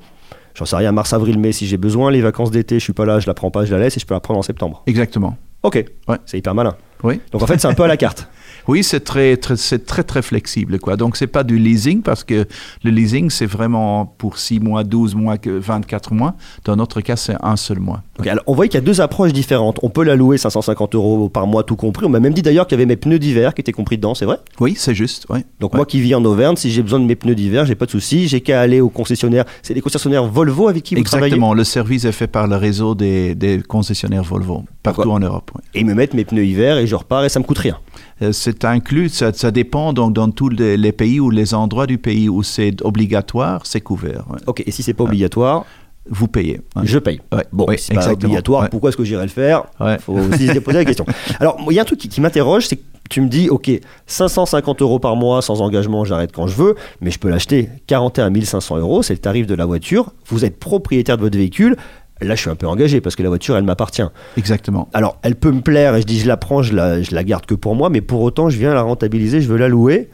j'en 0.55 0.67
sais 0.67 0.77
rien, 0.77 0.93
mars, 0.93 1.13
avril, 1.13 1.37
mai 1.41 1.51
si 1.51 1.67
j'ai 1.67 1.79
besoin. 1.79 2.13
Les 2.13 2.21
vacances 2.21 2.53
d'été, 2.53 2.79
je 2.79 2.85
suis 2.85 2.93
pas 2.93 3.05
là, 3.05 3.19
je 3.19 3.27
la 3.27 3.35
prends 3.35 3.51
pas, 3.51 3.65
je 3.65 3.73
la 3.75 3.81
laisse 3.81 3.97
et 3.97 4.01
je 4.01 4.07
peux 4.07 4.15
la 4.15 4.21
prendre 4.21 4.39
en 4.39 4.45
septembre. 4.45 4.85
Exactement. 4.87 5.37
Ok. 5.65 5.85
Ouais. 6.07 6.17
C'est 6.27 6.39
hyper 6.39 6.55
malin. 6.55 6.77
Oui. 7.03 7.21
Donc 7.33 7.43
en 7.43 7.47
fait, 7.49 7.59
c'est 7.59 7.69
un 7.69 7.75
peu 7.75 7.83
à 7.83 7.89
la 7.89 7.97
carte. 7.97 8.29
Oui, 8.69 8.83
c'est 8.85 9.01
très, 9.01 9.37
très, 9.37 9.57
c'est 9.57 9.85
très, 9.87 10.03
très 10.03 10.23
flexible. 10.23 10.79
Quoi. 10.79 10.97
Donc, 10.97 11.17
c'est 11.17 11.27
pas 11.27 11.43
du 11.45 11.59
leasing 11.59 12.03
parce 12.03 12.25
que 12.25 12.47
le 12.85 12.91
leasing, 12.91 13.31
c'est 13.31 13.47
vraiment 13.47 14.07
pour 14.07 14.39
6 14.39 14.61
mois, 14.61 14.85
12 14.85 15.15
mois, 15.15 15.37
24 15.45 16.15
mois. 16.15 16.35
Dans 16.65 16.77
notre 16.77 17.01
cas, 17.01 17.17
c'est 17.17 17.37
un 17.43 17.57
seul 17.57 17.79
mois. 17.81 18.03
alors, 18.27 18.45
on 18.47 18.55
voit 18.55 18.67
qu'il 18.67 18.75
y 18.75 18.83
a 18.83 18.85
deux 18.85 19.01
approches 19.01 19.33
différentes. 19.33 19.79
On 19.83 19.89
peut 19.91 20.05
la 20.05 20.17
louer 20.17 20.39
550 20.39 20.95
euros 20.95 21.29
par 21.29 21.47
mois, 21.47 21.63
tout 21.63 21.77
compris. 21.77 22.07
On 22.07 22.11
m'a 22.11 22.21
même 22.21 22.33
dit 22.35 22.43
d'ailleurs 22.43 22.67
qu'il 22.67 22.77
y 22.77 22.81
avait 22.81 22.87
mes 22.87 22.97
pneus 22.97 23.19
d'hiver 23.19 23.55
qui 23.55 23.61
étaient 23.61 23.73
compris 23.73 23.97
dedans, 23.97 24.15
c'est 24.15 24.25
vrai? 24.27 24.39
Oui, 24.61 24.75
c'est 24.77 24.95
juste. 24.95 25.27
Ouais. 25.31 25.45
Donc, 25.61 25.75
moi 25.75 25.87
qui 25.87 26.01
vis 26.01 26.15
en 26.15 26.25
Auvergne, 26.25 26.57
si 26.57 26.71
j'ai 26.71 26.83
besoin 26.83 27.01
de 27.01 27.05
mes 27.05 27.17
pneus 27.17 27.35
d'hiver, 27.35 27.65
j'ai 27.67 27.75
pas 27.75 27.87
de 27.87 27.91
souci. 27.91 28.29
J'ai 28.29 28.41
qu'à 28.41 28.61
aller 28.61 28.81
au 28.81 28.89
concessionnaire. 28.89 29.45
C'est 29.63 29.75
des 29.75 29.81
concessionnaires 29.81 30.25
Volvo 30.27 30.69
avec 30.69 30.83
qui 30.85 30.95
vous 30.95 31.01
Exactement. 31.01 31.31
travaillez 31.39 31.57
Le 31.57 31.65
service 31.65 32.05
est 32.05 32.13
fait 32.13 32.27
par 32.27 32.47
le 32.47 32.57
réseau 32.57 32.95
des, 32.95 33.35
des 33.35 33.61
concessionnaires 33.63 34.23
Volvo, 34.23 34.65
partout 34.83 35.11
en 35.11 35.19
Europe. 35.21 35.51
ouais. 35.57 35.63
Et 35.75 35.81
ils 35.81 35.87
me 35.87 35.95
mettent 35.95 36.15
mes 36.15 36.25
pneus 36.25 36.45
hiver 36.45 36.79
et 36.79 36.87
je 36.87 36.95
repars 36.95 37.25
et 37.25 37.29
ça 37.29 37.39
me 37.41 37.45
coûte 37.45 37.59
rien. 37.59 37.79
Euh, 38.23 38.33
C'est 38.33 38.65
inclus, 38.65 39.09
ça, 39.09 39.33
ça 39.33 39.51
dépend 39.51 39.93
donc 39.93 40.13
dans 40.13 40.31
tous 40.31 40.49
les, 40.49 40.77
les 40.77 40.93
pays 40.93 41.21
ou 41.21 41.31
les 41.31 41.55
endroits 41.55 41.87
du 41.87 41.99
pays 41.99 42.29
où 42.29 42.43
c'est 42.43 42.83
obligatoire, 42.85 43.65
c'est 43.65 43.81
couvert. 43.81 44.25
ouais. 44.31 44.39
Ok, 44.47 44.63
et 44.67 44.71
si 44.71 44.83
c'est 44.83 44.95
pas 44.95 45.05
obligatoire, 45.05 45.65
Vous 46.09 46.29
payez. 46.29 46.61
je 46.83 46.99
paye. 46.99 47.21
Ouais, 47.33 47.45
Bon, 47.53 47.67
si 47.77 47.79
c'est 47.87 47.95
pas 47.95 48.13
obligatoire, 48.13 48.63
Ouais. 48.65 48.69
pourquoi 48.71 48.89
est-ce 48.91 48.97
que 48.97 49.05
j'irais 49.05 49.23
le 49.25 49.29
faire? 49.31 49.65
Ouais. 49.81 49.99
faut 49.99 50.15
aussi 50.19 50.47
se 50.49 50.59
poser 50.59 50.79
la 50.79 50.85
question. 50.85 51.07
Alors, 51.41 51.57
il 51.71 51.75
y 51.75 51.79
a 51.79 51.83
un 51.83 51.85
truc 51.85 51.99
qui, 52.01 52.09
qui 52.09 52.21
m'interroge, 52.21 52.67
c'est 52.67 52.77
que 52.77 52.83
tu 53.09 53.21
me 53.21 53.29
dis, 53.29 53.49
ok, 53.49 53.71
550 54.07 54.83
euros 54.83 54.99
par 54.99 55.17
mois 55.17 55.43
sans 55.43 55.61
engagement, 55.63 56.05
j'arrête 56.05 56.33
quand 56.33 56.47
je 56.47 56.57
veux, 56.57 56.75
mais 57.01 57.11
je 57.11 57.19
peux 57.19 57.29
l'acheter 57.29 57.69
41 57.87 58.33
500 58.45 58.79
euros, 58.79 59.03
c'est 59.03 59.15
le 59.15 59.19
tarif 59.21 59.47
de 59.47 59.55
la 59.55 59.67
voiture. 59.67 60.13
Vous 60.29 60.45
êtes 60.45 60.59
propriétaire 60.59 61.17
de 61.17 61.23
votre 61.23 61.37
véhicule. 61.39 61.77
Là, 62.21 62.35
je 62.35 62.41
suis 62.41 62.51
un 62.51 62.55
peu 62.57 62.67
engagé 62.67 63.01
parce 63.01 63.17
que 63.17 63.23
la 63.23 63.29
voiture, 63.29 63.57
elle 63.57 63.65
m'appartient. 63.65 64.03
Exactement. 64.37 64.89
Alors, 64.93 65.19
elle 65.23 65.37
peut 65.37 65.51
me 65.53 65.63
plaire 65.63 65.97
et 65.97 66.03
je 66.03 66.07
dis, 66.07 66.21
je 66.21 66.29
la 66.29 66.37
prends, 66.37 66.63
je 66.63 66.75
la, 66.75 67.03
je 67.03 67.15
la 67.15 67.25
garde 67.25 67.47
que 67.47 67.55
pour 67.55 67.75
moi, 67.75 67.89
mais 67.91 68.01
pour 68.01 68.21
autant, 68.21 68.51
je 68.51 68.59
viens 68.59 68.75
la 68.75 68.83
rentabiliser, 68.83 69.41
je 69.41 69.49
veux 69.49 69.57
la 69.57 69.69
louer. 69.69 70.11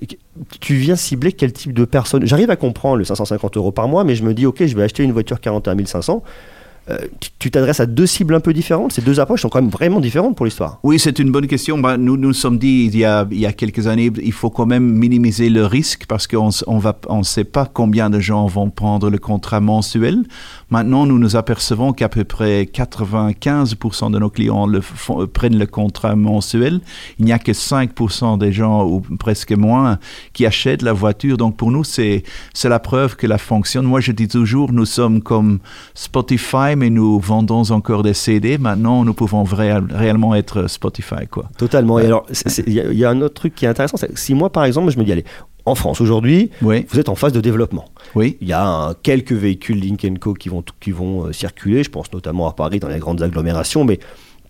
Et 0.00 0.08
Tu 0.60 0.74
viens 0.74 0.96
cibler 0.96 1.32
quel 1.32 1.52
type 1.52 1.72
de 1.72 1.84
personne? 1.84 2.26
J'arrive 2.26 2.50
à 2.50 2.56
comprendre 2.56 2.96
le 2.96 3.04
550 3.04 3.56
euros 3.56 3.72
par 3.72 3.88
mois, 3.88 4.04
mais 4.04 4.14
je 4.14 4.24
me 4.24 4.34
dis, 4.34 4.46
ok, 4.46 4.64
je 4.64 4.76
vais 4.76 4.82
acheter 4.82 5.02
une 5.02 5.12
voiture 5.12 5.40
41 5.40 5.84
500. 5.84 6.22
Euh, 6.90 6.98
tu- 7.38 7.50
t'adresses 7.52 7.78
à 7.80 7.86
deux 7.86 8.06
cibles 8.06 8.34
un 8.34 8.40
peu 8.40 8.52
différentes. 8.52 8.92
Ces 8.92 9.02
deux 9.02 9.20
approches 9.20 9.42
sont 9.42 9.48
quand 9.48 9.60
même 9.60 9.70
vraiment 9.70 10.00
différentes 10.00 10.34
pour 10.36 10.46
l'histoire. 10.46 10.80
Oui, 10.82 10.98
c'est 10.98 11.18
une 11.20 11.30
bonne 11.30 11.46
question. 11.46 11.78
Bah, 11.78 11.96
nous 11.96 12.16
nous 12.16 12.32
sommes 12.32 12.58
dit 12.58 12.90
il 12.92 12.96
y, 12.98 13.04
a, 13.04 13.24
quelques 13.52 13.86
années, 13.86 14.10
il 14.22 14.32
faut 14.32 14.50
quand 14.50 14.66
même 14.66 14.84
minimiser 14.84 15.48
le 15.48 15.64
risque 15.66 16.06
parce 16.08 16.26
qu'on 16.26 16.50
on 17.08 17.22
sait 17.22 17.44
pas 17.44 17.66
combien 17.72 18.10
de 18.10 18.18
gens 18.20 18.46
vont 18.46 18.68
prendre 18.70 19.10
le 19.10 19.18
contrat 19.18 19.60
mensuel. 19.60 20.24
Maintenant, 20.70 21.06
nous 21.06 21.18
nous 21.18 21.36
apercevons 21.36 21.92
qu'à 21.92 22.08
peu 22.08 22.24
près 22.24 22.64
95% 22.64 24.10
de 24.10 24.18
nos 24.18 24.30
clients 24.30 24.66
font- 24.82 25.26
prennent 25.26 25.58
le 25.58 25.66
contrat 25.66 26.16
mensuel. 26.16 26.80
Il 27.18 27.26
n'y 27.26 27.32
a 27.32 27.38
que 27.38 27.52
5% 27.52 28.38
des 28.38 28.52
gens, 28.52 28.84
ou 28.86 29.00
presque 29.18 29.52
moins, 29.52 29.98
qui 30.32 30.46
achètent 30.46 30.82
la 30.82 30.92
voiture. 30.92 31.36
Donc 31.36 31.56
pour 31.56 31.70
nous, 31.70 31.84
c'est 31.84 32.22
la 32.64 32.78
preuve 32.78 33.16
que 33.16 33.26
la 33.26 33.38
fonctionne. 33.38 33.84
Moi, 33.86 34.00
je 34.00 34.12
dis 34.12 34.28
toujours, 34.28 34.72
nous 34.72 34.86
sommes 34.86 35.20
comme 35.22 35.58
Spotify, 35.94 36.71
mais 36.76 36.90
nous 36.90 37.18
vendons 37.20 37.70
encore 37.70 38.02
des 38.02 38.14
CD. 38.14 38.58
Maintenant, 38.58 39.04
nous 39.04 39.14
pouvons 39.14 39.44
réellement 39.44 40.34
être 40.34 40.68
Spotify, 40.68 41.26
quoi. 41.30 41.44
Totalement. 41.58 41.98
Et 41.98 42.02
Ouais. 42.02 42.06
alors, 42.08 42.26
il 42.66 42.72
y, 42.72 42.80
a- 42.80 42.90
il 42.92 42.98
y 42.98 43.04
a 43.04 43.10
un 43.10 43.20
autre 43.20 43.34
truc 43.34 43.54
qui 43.54 43.64
est 43.64 43.68
intéressant. 43.68 43.96
que 43.98 44.06
Si 44.18 44.34
moi, 44.34 44.50
par 44.50 44.64
exemple, 44.64 44.90
je 44.90 44.98
me 44.98 45.04
dis, 45.04 45.12
allez, 45.12 45.24
en 45.64 45.74
France 45.76 46.00
aujourd'hui, 46.00 46.50
Oui, 46.60 46.86
vous 46.90 46.98
êtes 46.98 47.08
en 47.08 47.14
phase 47.14 47.32
de 47.32 47.40
développement. 47.40 47.84
oui, 48.16 48.36
Il 48.40 48.48
y 48.48 48.52
a 48.52 48.64
un- 48.66 48.94
quelques 48.94 49.32
véhicules 49.32 49.78
Link 49.78 50.18
Co 50.18 50.34
qui 50.34 50.48
vont, 50.48 50.64
qui 50.80 50.90
vont 50.90 51.26
euh, 51.26 51.32
circuler, 51.32 51.84
je 51.84 51.90
pense 51.90 52.12
notamment 52.12 52.48
à 52.48 52.52
Paris 52.52 52.80
dans 52.80 52.88
les 52.88 52.98
grandes 52.98 53.22
agglomérations, 53.22 53.84
mais 53.84 54.00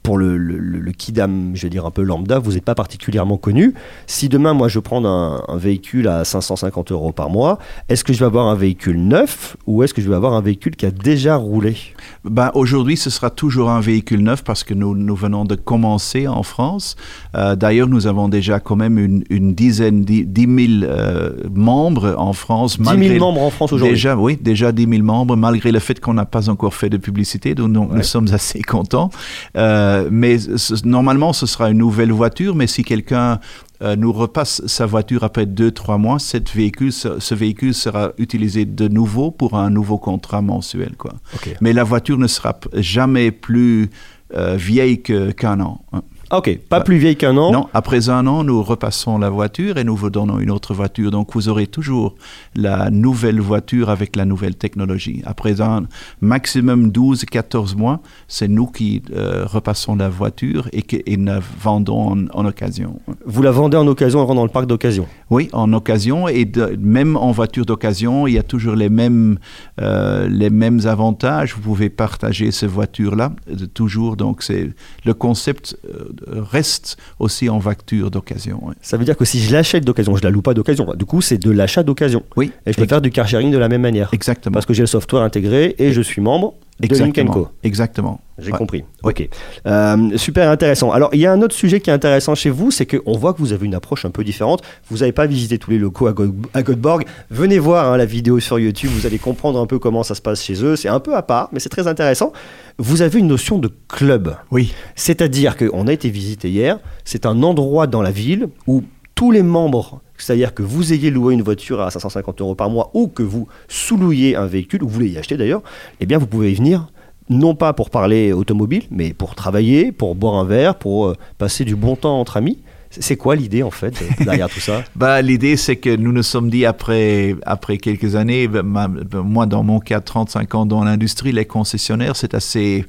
pour 0.03 0.19
le, 0.19 0.37
le, 0.37 0.59
le- 0.59 0.93
kidam, 0.93 1.53
je 1.55 1.63
vais 1.63 1.71
dire 1.71 1.87
un 1.87 1.91
peu 1.91 2.03
lambda, 2.03 2.39
vous 2.39 2.53
n'êtes 2.53 2.65
pas 2.65 2.75
particulièrement 2.75 3.37
connu. 3.37 3.73
Si 4.07 4.29
demain, 4.29 4.53
moi, 4.53 4.69
je 4.69 4.79
prends 4.81 5.05
un, 5.05 5.43
un 5.49 5.57
véhicule 5.57 6.09
à 6.09 6.25
550 6.25 6.93
euros 6.93 7.13
par 7.13 7.31
mois, 7.31 7.59
est-ce 7.89 8.03
que 8.05 8.13
je 8.13 8.19
vais 8.19 8.27
avoir 8.27 8.47
un 8.49 8.55
véhicule 8.57 8.99
neuf 9.01 9.57
ou 9.67 9.83
est-ce 9.83 9.95
que 9.95 10.03
je 10.03 10.09
vais 10.09 10.17
avoir 10.17 10.33
un 10.35 10.41
véhicule 10.41 10.77
qui 10.77 10.87
a 10.87 10.91
déjà 10.91 11.37
roulé? 11.37 11.77
Ben, 12.25 12.51
aujourd'hui, 12.55 12.97
ce 12.97 13.11
sera 13.11 13.31
toujours 13.31 13.71
un 13.71 13.81
véhicule 13.81 14.23
neuf 14.23 14.43
parce 14.45 14.65
que 14.65 14.75
nous, 14.75 14.95
nous 14.97 15.15
venons 15.17 15.45
de 15.45 15.55
commencer 15.55 16.27
en 16.29 16.43
France. 16.43 16.97
Euh, 17.37 17.55
D'ailleurs, 17.57 17.89
nous 17.89 18.07
avons 18.07 18.29
déjà 18.29 18.59
quand 18.61 18.77
même 18.77 18.99
une, 18.99 19.25
une 19.31 19.55
dizaine, 19.55 20.03
dix, 20.05 20.25
dix 20.27 20.47
mille 20.47 20.87
euh, 20.91 21.31
membres 21.55 22.15
en 22.19 22.33
France. 22.33 22.79
10 22.79 22.85
000 22.85 22.97
malgré- 22.99 23.19
membres 23.19 23.43
en 23.43 23.51
France 23.51 23.73
aujourd'hui. 23.73 23.95
Déjà, 23.95 24.17
oui, 24.17 24.37
déjà 24.41 24.73
10 24.73 24.87
000 24.89 25.03
membres, 25.03 25.37
malgré 25.37 25.71
le 25.73 25.79
fait 25.79 26.01
qu'on 26.01 26.15
n'a 26.15 26.25
pas 26.27 26.49
encore 26.49 26.75
fait 26.75 26.91
de 26.91 26.97
publicité, 26.97 27.55
donc 27.55 27.71
nous, 27.71 28.03
sommes 28.03 28.29
assez 28.33 28.63
contents. 28.63 29.11
Euh, 29.57 29.92
mais 30.11 30.39
ce- 30.39 30.87
normalement, 30.87 31.33
ce 31.33 31.47
sera 31.47 31.71
une 31.71 31.79
nouvelle 31.79 32.13
voiture, 32.13 32.55
mais 32.55 32.67
si 32.67 32.83
quelqu'un 32.85 33.41
euh, 33.83 33.97
nous 33.97 34.13
repasse 34.13 34.63
sa 34.67 34.87
voiture 34.87 35.25
après 35.25 35.45
deux, 35.47 35.71
trois 35.73 35.99
mois, 35.99 36.19
cette 36.21 36.51
véhicule, 36.55 36.93
ce, 36.93 37.19
ce 37.19 37.35
véhicule 37.35 37.75
sera 37.75 38.13
utilisé 38.19 38.65
de 38.65 38.87
nouveau 38.89 39.31
pour 39.33 39.55
un 39.55 39.71
nouveau 39.71 39.99
contrat 39.99 40.41
mensuel. 40.43 40.95
Quoi. 40.97 41.15
Mais 41.61 41.73
la 41.73 41.83
voiture 41.85 42.17
ne 42.19 42.29
sera 42.29 42.59
jamais 42.75 43.33
plus 43.33 43.91
euh, 44.35 44.57
vieille 44.57 45.03
qu'un 45.03 45.61
an. 45.61 45.81
hein. 45.93 46.03
Ok, 46.33 46.59
pas 46.71 46.81
plus 46.81 46.97
vieille 46.97 47.17
qu'un 47.17 47.37
an. 47.37 47.53
Non, 47.53 47.69
après 47.75 48.09
un 48.09 48.27
an, 48.27 48.43
nous 48.43 48.63
repassons 48.63 49.19
la 49.19 49.29
voiture 49.29 49.77
et 49.77 49.85
nous 49.85 49.95
vous 49.95 50.09
donnons 50.09 50.39
une 50.39 50.51
autre 50.51 50.73
voiture. 50.73 51.11
Donc, 51.11 51.35
vous 51.35 51.51
aurez 51.51 51.67
toujours 51.67 52.15
la 52.57 52.89
nouvelle 52.89 53.39
voiture 53.39 53.91
avec 53.91 54.17
la 54.17 54.25
nouvelle 54.25 54.55
technologie. 54.57 55.21
Après 55.27 55.61
un 55.61 55.83
maximum 56.23 56.91
12, 56.91 57.27
14 57.27 57.77
mois, 57.77 58.01
c'est 58.29 58.49
nous 58.49 58.67
qui 58.67 59.03
euh, 59.15 59.45
repassons 59.47 59.95
la 59.95 60.09
voiture 60.09 60.69
et, 60.73 60.83
et 61.13 61.17
la 61.17 61.39
vendons 61.61 62.13
en, 62.13 62.27
en 62.33 62.47
occasion. 62.47 62.99
Vous 63.27 63.43
la 63.43 63.51
vendez 63.51 63.77
en 63.77 63.87
occasion 63.87 64.21
en 64.21 64.27
rendant 64.27 64.45
le 64.45 64.49
parc 64.51 64.67
d'occasion. 64.67 65.07
Oui, 65.29 65.51
en 65.53 65.71
occasion 65.75 66.29
et 66.29 66.47
de- 66.47 66.79
même 66.81 67.17
en 67.17 67.31
voiture 67.33 67.67
d'occasion, 67.67 68.27
il 68.27 68.33
y 68.35 68.39
a 68.39 68.43
toujours 68.43 68.75
les 68.75 68.89
mêmes, 68.89 69.39
euh, 69.83 70.29
les 70.29 70.49
mêmes 70.49 70.81
avantages. 70.87 71.55
Vous 71.55 71.61
pouvez 71.61 71.91
partager 71.91 72.53
ces 72.53 72.67
voitures-là 72.67 73.33
euh, 73.51 73.67
toujours. 73.75 74.17
Donc, 74.17 74.43
c'est 74.43 74.71
le 75.05 75.13
concept 75.15 75.77
euh, 75.85 76.09
reste 76.29 76.97
aussi 77.19 77.49
en 77.49 77.59
voiture 77.59 78.11
d'occasion. 78.11 78.61
oui. 78.63 78.75
Ça 78.83 78.97
veut 78.97 79.05
dire 79.05 79.17
que 79.17 79.25
si 79.25 79.41
je 79.41 79.53
l'achète 79.53 79.85
d'occasion, 79.85 80.17
je 80.17 80.23
la 80.23 80.31
loue 80.31 80.43
pas 80.43 80.55
d'occasion. 80.55 80.93
Du 80.97 81.05
coup, 81.05 81.21
c'est 81.21 81.39
de 81.39 81.51
l'achat 81.51 81.83
d'occasion. 81.83 82.23
Oui, 82.37 82.53
Et 82.67 82.73
je 82.73 82.77
peux 82.79 82.87
faire 82.87 83.01
du 83.01 83.11
car 83.11 83.27
sharing 83.29 83.51
de 83.51 83.59
la 83.59 83.69
même 83.69 83.83
manière. 83.83 84.09
exactement. 84.13 84.53
Parce 84.55 84.67
que 84.67 84.75
j'ai 84.75 84.83
le 84.83 84.87
software 84.87 85.23
intégré 85.23 85.75
et 85.79 85.93
je 85.93 86.01
suis 86.03 86.21
membre 86.21 86.55
de 86.81 86.87
Exactement. 86.87 87.33
Co. 87.33 87.49
Exactement. 87.63 88.21
J'ai 88.39 88.51
Ouais. 88.51 88.59
compris. 88.59 88.83
Ok. 89.05 89.29
Euh, 89.67 90.17
super 90.17 90.51
intéressant. 90.51 90.91
Alors, 90.91 91.11
il 91.13 91.21
y 91.21 91.27
a 91.27 91.33
un 91.33 91.41
autre 91.43 91.55
sujet 91.55 91.81
qui 91.81 91.91
est 91.91 91.93
intéressant 91.93 92.35
chez 92.35 92.51
vous, 92.51 92.71
c'est 92.73 92.87
qu'on 92.87 93.17
voit 93.17 93.35
que 93.35 93.39
vous 93.39 93.53
avez 93.53 93.67
une 93.67 93.75
approche 93.75 94.05
un 94.05 94.11
peu 94.11 94.25
différente. 94.25 94.63
Vous 94.91 94.99
n'avez 94.99 95.13
pas 95.13 95.27
visité 95.27 95.59
tous 95.59 95.71
les 95.71 95.79
locaux 95.79 96.09
à, 96.09 96.13
Go- 96.13 96.35
à 96.55 96.63
Göteborg. 96.63 97.05
Venez 97.31 97.59
voir 97.61 97.93
hein, 97.93 97.97
la 97.97 98.05
vidéo 98.07 98.41
sur 98.41 98.59
YouTube, 98.59 98.91
vous 98.93 99.07
allez 99.07 99.19
comprendre 99.19 99.61
un 99.61 99.67
peu 99.67 99.79
comment 99.79 100.03
ça 100.03 100.15
se 100.17 100.23
passe 100.23 100.43
chez 100.43 100.65
eux. 100.65 100.75
C'est 100.75 100.89
un 100.89 100.99
peu 100.99 101.15
à 101.15 101.23
part, 101.23 101.51
mais 101.53 101.61
c'est 101.61 101.69
très 101.69 101.87
intéressant. 101.87 102.33
Vous 102.79 103.03
avez 103.03 103.21
une 103.21 103.29
notion 103.29 103.59
de 103.59 103.71
club. 103.87 104.35
Oui, 104.51 104.75
C'est-à-dire 104.97 105.57
qu'on 105.57 105.87
a 105.87 105.93
été 105.93 106.09
visité 106.11 106.51
hier, 106.51 106.81
c'est 107.05 107.27
un 107.27 107.43
endroit 107.45 107.87
dans 107.87 108.03
la 108.03 108.11
ville 108.11 108.49
où 108.67 108.83
tous 109.15 109.31
les 109.31 109.43
membres, 109.45 110.01
c'est-à-dire 110.23 110.55
que 110.55 110.63
vous 110.63 110.93
ayez 110.93 111.11
loué 111.11 111.35
une 111.35 111.43
voiture 111.43 111.81
à 111.81 111.91
550 111.91 112.41
euros 112.41 112.55
par 112.55 112.71
mois 112.71 112.91
ou 112.95 113.09
que 113.09 113.23
vous 113.23 113.49
sous-louiez 113.69 114.37
un 114.37 114.47
véhicule, 114.47 114.83
ou 114.83 114.89
vous 114.89 115.01
l'ayez 115.01 115.19
acheté 115.19 115.37
d'ailleurs, 115.37 115.63
eh 116.01 116.07
bien 116.07 116.19
vous 116.19 116.27
pouvez 116.27 116.53
y 116.53 116.55
venir 116.55 116.87
non 117.29 117.55
pas 117.55 117.73
pour 117.73 117.91
parler 117.91 118.33
automobile, 118.33 118.85
mais 118.91 119.13
pour 119.15 119.35
travailler, 119.35 119.91
pour 119.91 120.15
boire 120.15 120.35
un 120.35 120.45
verre, 120.45 120.75
pour 120.75 121.07
euh, 121.07 121.17
passer 121.39 121.65
du 121.65 121.77
bon 121.77 121.97
temps 121.97 122.21
entre 122.21 122.37
amis. 122.37 122.59
C'est 122.91 123.17
quoi 123.17 123.37
l'idée 123.37 123.63
en 123.63 123.71
fait 123.71 124.03
euh, 124.03 124.25
derrière 124.25 124.51
tout 124.51 124.61
ça? 124.61 124.85
Bah, 124.97 125.23
l'idée, 125.23 125.57
c'est 125.57 125.77
que 125.77 125.97
nous 125.97 126.13
nous 126.13 126.23
sommes 126.23 126.51
dit 126.51 126.67
après, 126.67 127.35
après 127.47 127.79
quelques 127.79 128.17
années, 128.17 128.49
moi 128.49 129.47
dans 129.47 129.63
mon 129.63 129.81
cas, 129.81 130.01
35 130.01 130.55
ans 130.55 130.67
dans 130.67 130.85
l'industrie, 130.85 131.33
les 131.33 131.47
concessionnaires, 131.47 132.17
c'est 132.17 132.35
assez 132.35 132.85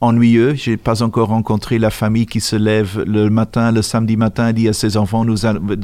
ennuyeux. 0.00 0.54
J'ai 0.54 0.76
pas 0.76 1.02
encore 1.02 1.28
rencontré 1.28 1.78
la 1.78 1.90
famille 1.90 2.26
qui 2.26 2.40
se 2.40 2.56
lève 2.56 3.04
le 3.06 3.28
matin, 3.28 3.70
le 3.72 3.82
samedi 3.82 4.16
matin, 4.16 4.52
dit 4.52 4.68
à 4.68 4.72
ses 4.72 4.96
enfants, 4.96 5.24
nous 5.24 5.36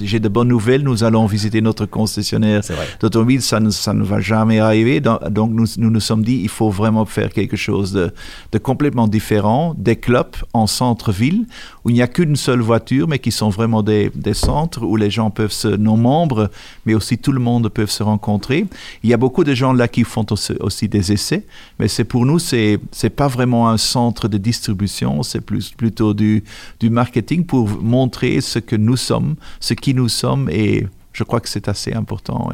j'ai 0.03 0.21
de 0.21 0.29
bonnes 0.29 0.49
nouvelles, 0.49 0.83
nous 0.83 1.05
allons 1.05 1.27
visiter 1.27 1.61
notre 1.61 1.87
concessionnaire 1.87 2.63
d'automobile, 3.01 3.43
ça 3.43 3.61
ne, 3.61 3.71
ça 3.71 3.93
ne 3.93 4.03
va 4.03 4.21
jamais 4.21 4.59
arriver. 4.59 5.01
Donc, 5.01 5.29
donc 5.29 5.51
nous, 5.51 5.67
nous 5.79 5.91
nous 5.91 6.01
sommes 6.01 6.23
dit, 6.23 6.41
il 6.43 6.49
faut 6.49 6.71
vraiment 6.71 7.05
faire 7.05 7.33
quelque 7.33 7.57
chose 7.57 7.93
de, 7.93 8.13
de 8.53 8.59
complètement 8.59 9.09
différent, 9.09 9.75
des 9.77 9.97
clubs 9.97 10.37
en 10.53 10.67
centre-ville, 10.67 11.47
où 11.85 11.91
il 11.91 11.95
n'y 11.95 12.03
a 12.03 12.09
qu'une 12.09 12.37
seule 12.37 12.61
voiture, 12.61 13.09
mais 13.09 13.19
qui 13.19 13.33
sont 13.33 13.51
vraiment 13.51 13.83
des, 13.83 14.11
des 14.15 14.35
centres 14.35 14.83
où 14.83 14.97
les 14.97 15.11
gens 15.11 15.31
peuvent 15.31 15.53
se, 15.53 15.69
nos 15.69 15.97
membres, 15.97 16.51
mais 16.87 16.95
aussi 16.95 17.19
tout 17.19 17.33
le 17.33 17.41
monde 17.41 17.69
peuvent 17.69 17.91
se 17.91 18.03
rencontrer. 18.03 18.67
Il 19.03 19.11
y 19.11 19.15
a 19.15 19.19
beaucoup 19.19 19.45
de 19.45 19.55
gens 19.55 19.73
là 19.73 19.89
qui 19.89 20.05
font 20.05 20.27
aussi, 20.31 20.55
aussi 20.61 20.89
des 20.89 21.13
essais, 21.13 21.45
mais 21.79 21.89
c'est 21.89 22.05
pour 22.05 22.25
nous, 22.25 22.39
c'est, 22.39 22.79
c'est 22.93 23.11
pas 23.11 23.29
vraiment 23.29 23.69
un 23.69 23.77
centre 23.77 24.06
de 24.29 24.39
distribution, 24.39 25.23
c'est 25.23 25.41
plus, 25.41 25.71
plutôt 25.71 26.15
du, 26.15 26.45
du 26.81 26.91
marketing 26.91 27.45
pour 27.45 27.69
montrer 27.69 28.41
ce 28.41 28.59
que 28.59 28.77
nous 28.77 28.97
sommes, 28.97 29.37
ce 29.61 29.75
qui 29.75 29.95
nous 29.95 30.09
sommes 30.09 30.49
et 30.51 30.87
je 31.17 31.25
crois 31.25 31.41
que 31.41 31.49
c'est 31.49 31.67
assez 31.69 31.95
important. 31.95 32.51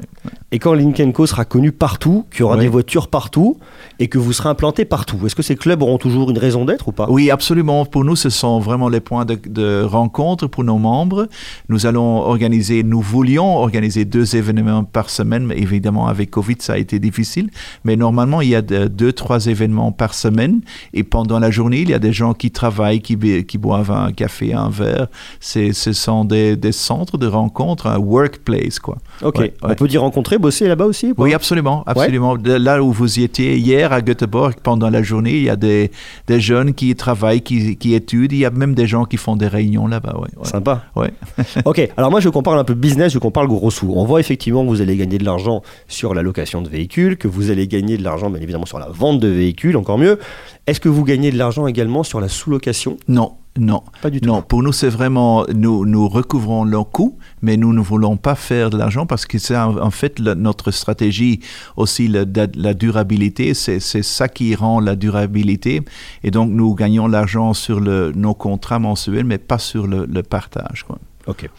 Et 0.53 0.61
quand 0.61 0.73
Link 0.73 1.13
Co 1.13 1.27
sera 1.27 1.45
connu 1.45 1.73
partout, 1.73 2.27
qu'il 2.31 2.41
y 2.41 2.43
aura 2.45 2.57
des 2.57 2.69
voitures 2.69 3.09
partout 3.09 3.59
et 3.99 4.07
que 4.07 4.19
vous 4.19 4.33
serez 4.33 4.51
implanté 4.51 4.85
partout, 4.85 5.19
est-ce 5.27 5.35
que 5.35 5.43
ces 5.43 5.57
clubs 5.57 5.83
auront 5.83 5.99
toujours 5.99 6.31
une 6.31 6.39
raison 6.39 6.65
d'être 6.65 6.87
ou 6.87 6.93
pas? 6.93 7.07
Oui, 7.11 7.29
absolument. 7.29 7.85
Pour 7.85 8.05
nous, 8.05 8.15
ce 8.15 8.31
sont 8.31 8.61
vraiment 8.61 8.89
les 8.89 9.01
points 9.01 9.25
de, 9.25 9.83
rencontre 9.83 10.47
pour 10.47 10.63
nos 10.63 10.79
membres. 10.79 11.27
Nous 11.69 11.87
allons 11.87 12.19
organiser, 12.19 12.85
nous 12.85 13.01
voulions 13.01 13.57
organiser 13.57 14.05
deux 14.05 14.37
événements 14.37 14.85
par 14.85 15.11
semaine, 15.11 15.45
mais 15.45 15.59
évidemment 15.59 16.07
avec 16.07 16.31
Covid, 16.31 16.57
ça 16.61 16.75
a 16.75 16.79
été 16.79 17.01
difficile. 17.01 17.51
Mais 17.85 17.97
normalement, 17.97 18.43
il 18.43 18.51
y 18.51 18.55
a 18.55 18.63
deux, 18.63 19.13
trois 19.13 19.47
événements 19.47 19.91
par 19.91 20.15
semaine 20.15 20.61
et 20.95 21.03
pendant 21.03 21.41
la 21.41 21.51
journée, 21.51 21.81
il 21.81 21.91
y 21.91 21.95
a 21.95 21.99
des 21.99 22.13
gens 22.13 22.33
qui 22.33 22.53
travaillent, 22.53 23.01
qui, 23.01 23.19
qui 23.45 23.59
boivent 23.59 23.91
un 23.91 24.13
café, 24.13 24.55
un 24.55 24.69
verre. 24.69 25.09
Ce 25.41 25.73
sont 25.73 26.25
des, 26.25 26.55
des 26.55 26.71
centres 26.71 27.19
de 27.19 27.27
rencontre, 27.27 27.89
un 27.89 27.99
workplace 27.99 28.52
quoi. 28.81 28.99
Ok. 29.23 29.53
On 29.63 29.75
peut 29.75 29.89
y 29.91 29.99
rencontrer, 29.99 30.39
bosser 30.39 30.69
là-bas 30.69 30.87
aussi 30.87 31.13
Oui, 31.17 31.35
absolument, 31.35 31.83
absolument. 31.87 32.37
Là 32.45 32.83
où 32.83 32.93
vous 32.93 33.19
y 33.19 33.23
étiez 33.23 33.57
hier 33.57 33.93
à 33.93 34.01
Göteborg, 34.01 34.55
pendant 34.63 34.91
la 34.91 35.03
journée, 35.03 35.37
il 35.37 35.45
y 35.45 35.51
a 35.51 35.57
des, 35.57 35.91
des 36.27 36.41
jeunes 36.41 36.75
qui 36.75 36.95
travaillent, 36.95 37.43
qui, 37.43 37.77
qui, 37.77 37.95
étudient. 37.95 38.37
Il 38.37 38.41
y 38.41 38.45
a 38.45 38.51
même 38.51 38.75
des 38.75 38.87
gens 38.87 39.05
qui 39.05 39.17
font 39.17 39.37
des 39.37 39.49
réunions 39.49 39.87
là-bas. 39.87 40.17
Ouais, 40.19 40.29
Sympa. 40.45 40.85
Ouais. 40.97 41.13
ok. 41.65 41.91
Alors 41.97 42.11
moi, 42.11 42.21
je 42.21 42.29
compare 42.29 42.55
un 42.55 42.65
peu 42.65 42.75
business, 42.75 43.13
je 43.13 43.19
compare 43.19 43.47
gros 43.47 43.71
sous. 43.71 43.93
On 43.95 44.05
voit 44.05 44.21
effectivement 44.21 44.65
que 44.65 44.69
vous 44.69 44.81
allez 44.81 44.97
gagner 44.97 45.19
de 45.19 45.25
l'argent 45.25 45.63
sur 45.89 46.15
la 46.15 46.23
location 46.23 46.63
de 46.63 46.69
véhicules, 46.69 47.17
que 47.17 47.29
vous 47.29 47.51
allez 47.51 47.67
gagner 47.67 47.97
de 47.97 48.05
l'argent, 48.05 48.31
bien 48.31 48.41
évidemment, 48.41 48.67
sur 48.67 48.79
la 48.79 48.89
vente 48.89 49.21
de 49.21 49.29
véhicules, 49.29 49.77
encore 49.77 49.99
mieux. 49.99 50.19
Est-ce 50.67 50.81
que 50.81 50.89
vous 50.89 51.05
gagnez 51.05 51.31
de 51.31 51.39
l'argent 51.39 51.67
également 51.67 52.03
sur 52.03 52.21
la 52.21 52.29
sous-location? 52.29 52.97
Non. 53.09 53.33
Non, 53.59 53.83
pas 54.01 54.09
du 54.09 54.21
tout. 54.21 54.27
Non, 54.27 54.41
pour 54.41 54.63
nous, 54.63 54.73
c'est 54.73 54.89
vraiment, 54.89 55.45
nous, 55.55 55.85
nous 55.85 56.09
recouvrons 56.09 56.65
leurs 56.65 56.91
coûts, 56.91 57.19
mais 57.43 57.59
nous 57.59 57.75
ne 57.75 57.81
voulons 57.81 58.17
pas 58.17 58.35
faire 58.35 58.71
de 58.71 58.79
l'argent 58.79 59.05
parce 59.05 59.27
que 59.27 59.39
c'est 59.39 59.57
en, 59.57 59.91
fait 59.91 60.21
notre 60.21 60.71
stratégie 60.71 61.41
aussi, 61.77 62.09
la, 62.09 62.25
la 62.55 62.73
durabilité, 62.73 63.53
c'est 63.53 63.81
ça 63.81 64.29
qui 64.29 64.55
rend 64.55 64.81
la 64.81 64.97
durabilité. 64.97 65.83
Et 66.25 66.31
donc, 66.31 66.51
nous 66.51 66.75
gagnons 66.75 67.07
l'argent 67.09 67.53
sur 67.53 67.79
le, 67.79 68.13
nos 68.13 68.33
contrats 68.33 68.79
mensuels, 68.79 69.25
mais 69.25 69.39
pas 69.39 69.59
sur 69.59 69.87
le, 69.87 70.23
partage. 70.23 70.85
Quoi. 70.87 70.99
Ok. 71.27 71.51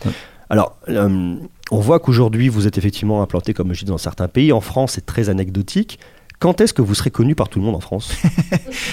Alors, 0.49 0.77
euh, 0.89 1.35
on 1.71 1.79
voit 1.79 1.99
qu'aujourd'hui, 1.99 2.49
vous 2.49 2.65
êtes 2.65 2.77
effectivement 2.77 3.21
implanté, 3.21 3.53
comme 3.53 3.73
je 3.73 3.81
dis, 3.81 3.91
dans 3.91 3.99
certains 3.99 4.27
pays. 4.27 4.51
En 4.51 4.61
France, 4.61 4.93
c'est 4.93 5.05
très 5.05 5.29
anecdotique. 5.29 5.99
Quand 6.43 6.59
est-ce 6.59 6.73
que 6.73 6.81
vous 6.81 6.93
serez 6.93 7.09
connu 7.09 7.35
par 7.35 7.47
tout 7.47 7.59
le 7.59 7.65
monde 7.65 7.75
en 7.75 7.79
France? 7.79 8.11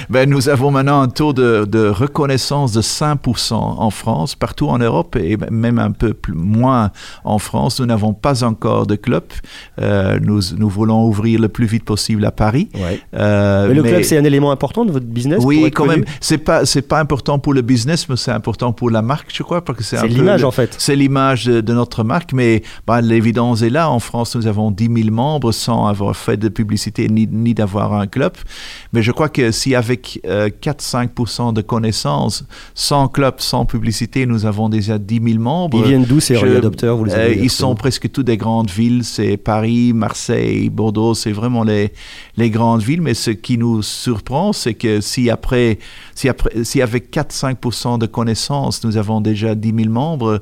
Ben, 0.08 0.28
Nous 0.28 0.48
avons 0.48 0.70
maintenant 0.70 1.00
un 1.00 1.08
taux 1.08 1.32
de, 1.32 1.88
reconnaissance 1.88 2.72
de 2.72 2.80
5% 2.80 3.54
en 3.54 3.90
France, 3.90 4.36
partout 4.36 4.68
en 4.68 4.78
Europe 4.78 5.16
et 5.16 5.36
même 5.50 5.80
un 5.80 5.90
peu 5.90 6.14
plus, 6.14 6.34
moins 6.34 6.92
en 7.24 7.38
France. 7.38 7.80
Nous 7.80 7.86
n'avons 7.86 8.12
pas 8.12 8.44
encore 8.44 8.86
de 8.86 8.94
club. 8.94 9.24
Euh, 9.80 10.20
nous, 10.22 10.40
nous, 10.56 10.68
voulons 10.68 11.04
ouvrir 11.06 11.40
le 11.40 11.48
plus 11.48 11.66
vite 11.66 11.84
possible 11.84 12.24
à 12.24 12.30
Paris. 12.30 12.68
Euh, 13.14 13.66
mais 13.66 13.74
le 13.74 13.82
club, 13.82 14.02
c'est 14.02 14.18
un 14.18 14.24
élément 14.24 14.52
important 14.52 14.84
de 14.84 14.92
votre 14.92 15.06
business 15.06 15.42
Oui, 15.42 15.70
quand 15.72 15.86
même. 15.86 16.04
C'est 16.20 16.38
pas, 16.38 16.64
c'est 16.64 16.82
pas 16.82 17.00
important 17.00 17.40
pour 17.40 17.52
le 17.52 17.62
business, 17.62 18.08
mais 18.08 18.16
c'est 18.16 18.30
important 18.30 18.72
pour 18.72 18.90
la 18.90 19.02
marque, 19.02 19.30
je 19.34 19.42
crois. 19.42 19.64
parce 19.64 19.78
que 19.78 19.84
C'est 19.84 20.06
l'image, 20.06 20.44
en 20.44 20.52
fait. 20.52 20.76
C'est 20.78 20.94
l'image 20.94 21.46
de, 21.46 21.74
notre 21.74 22.04
marque, 22.04 22.32
mais 22.32 22.62
ben, 22.86 23.00
l'évidence 23.00 23.62
est 23.62 23.70
là. 23.70 23.90
En 23.90 23.98
France, 23.98 24.36
nous 24.36 24.46
avons 24.46 24.70
10 24.70 25.02
000 25.02 25.14
membres 25.14 25.50
sans 25.50 25.86
avoir 25.86 26.16
fait 26.16 26.36
de 26.36 26.48
publicité 26.48 27.08
ni 27.08 27.26
ni 27.40 27.54
d'avoir 27.54 27.94
un 27.94 28.06
club. 28.06 28.32
Mais 28.92 29.02
je 29.02 29.12
crois 29.12 29.28
que 29.28 29.50
si 29.50 29.74
avec 29.74 30.20
4-5% 30.24 31.48
euh, 31.48 31.52
de 31.52 31.62
connaissances, 31.62 32.44
sans 32.74 33.08
club, 33.08 33.34
sans 33.38 33.64
publicité, 33.64 34.26
nous 34.26 34.46
avons 34.46 34.68
déjà 34.68 34.98
10 34.98 35.20
000 35.22 35.42
membres. 35.42 35.78
Ils 35.78 35.88
viennent 35.88 36.04
d'où 36.04 36.20
ces 36.20 36.34
early 36.34 36.56
adopteurs 36.56 36.96
vous 36.96 37.04
les 37.04 37.12
euh, 37.12 37.34
Ils 37.34 37.50
sont 37.50 37.74
presque 37.74 38.10
tous 38.10 38.22
des 38.22 38.36
grandes 38.36 38.70
villes. 38.70 39.04
C'est 39.04 39.36
Paris, 39.36 39.92
Marseille, 39.92 40.70
Bordeaux. 40.70 41.14
C'est 41.14 41.32
vraiment 41.32 41.64
les, 41.64 41.92
les 42.36 42.50
grandes 42.50 42.82
villes. 42.82 43.02
Mais 43.02 43.14
ce 43.14 43.30
qui 43.30 43.58
nous 43.58 43.82
surprend, 43.82 44.52
c'est 44.52 44.74
que 44.74 45.00
si 45.00 45.30
après, 45.30 45.78
si 46.14 46.28
après, 46.28 46.64
si 46.64 46.82
avec 46.82 47.12
4-5% 47.14 47.98
de 47.98 48.06
connaissances, 48.06 48.84
nous 48.84 48.96
avons 48.96 49.20
déjà 49.20 49.54
10 49.54 49.74
000 49.74 49.88
membres, 49.90 50.40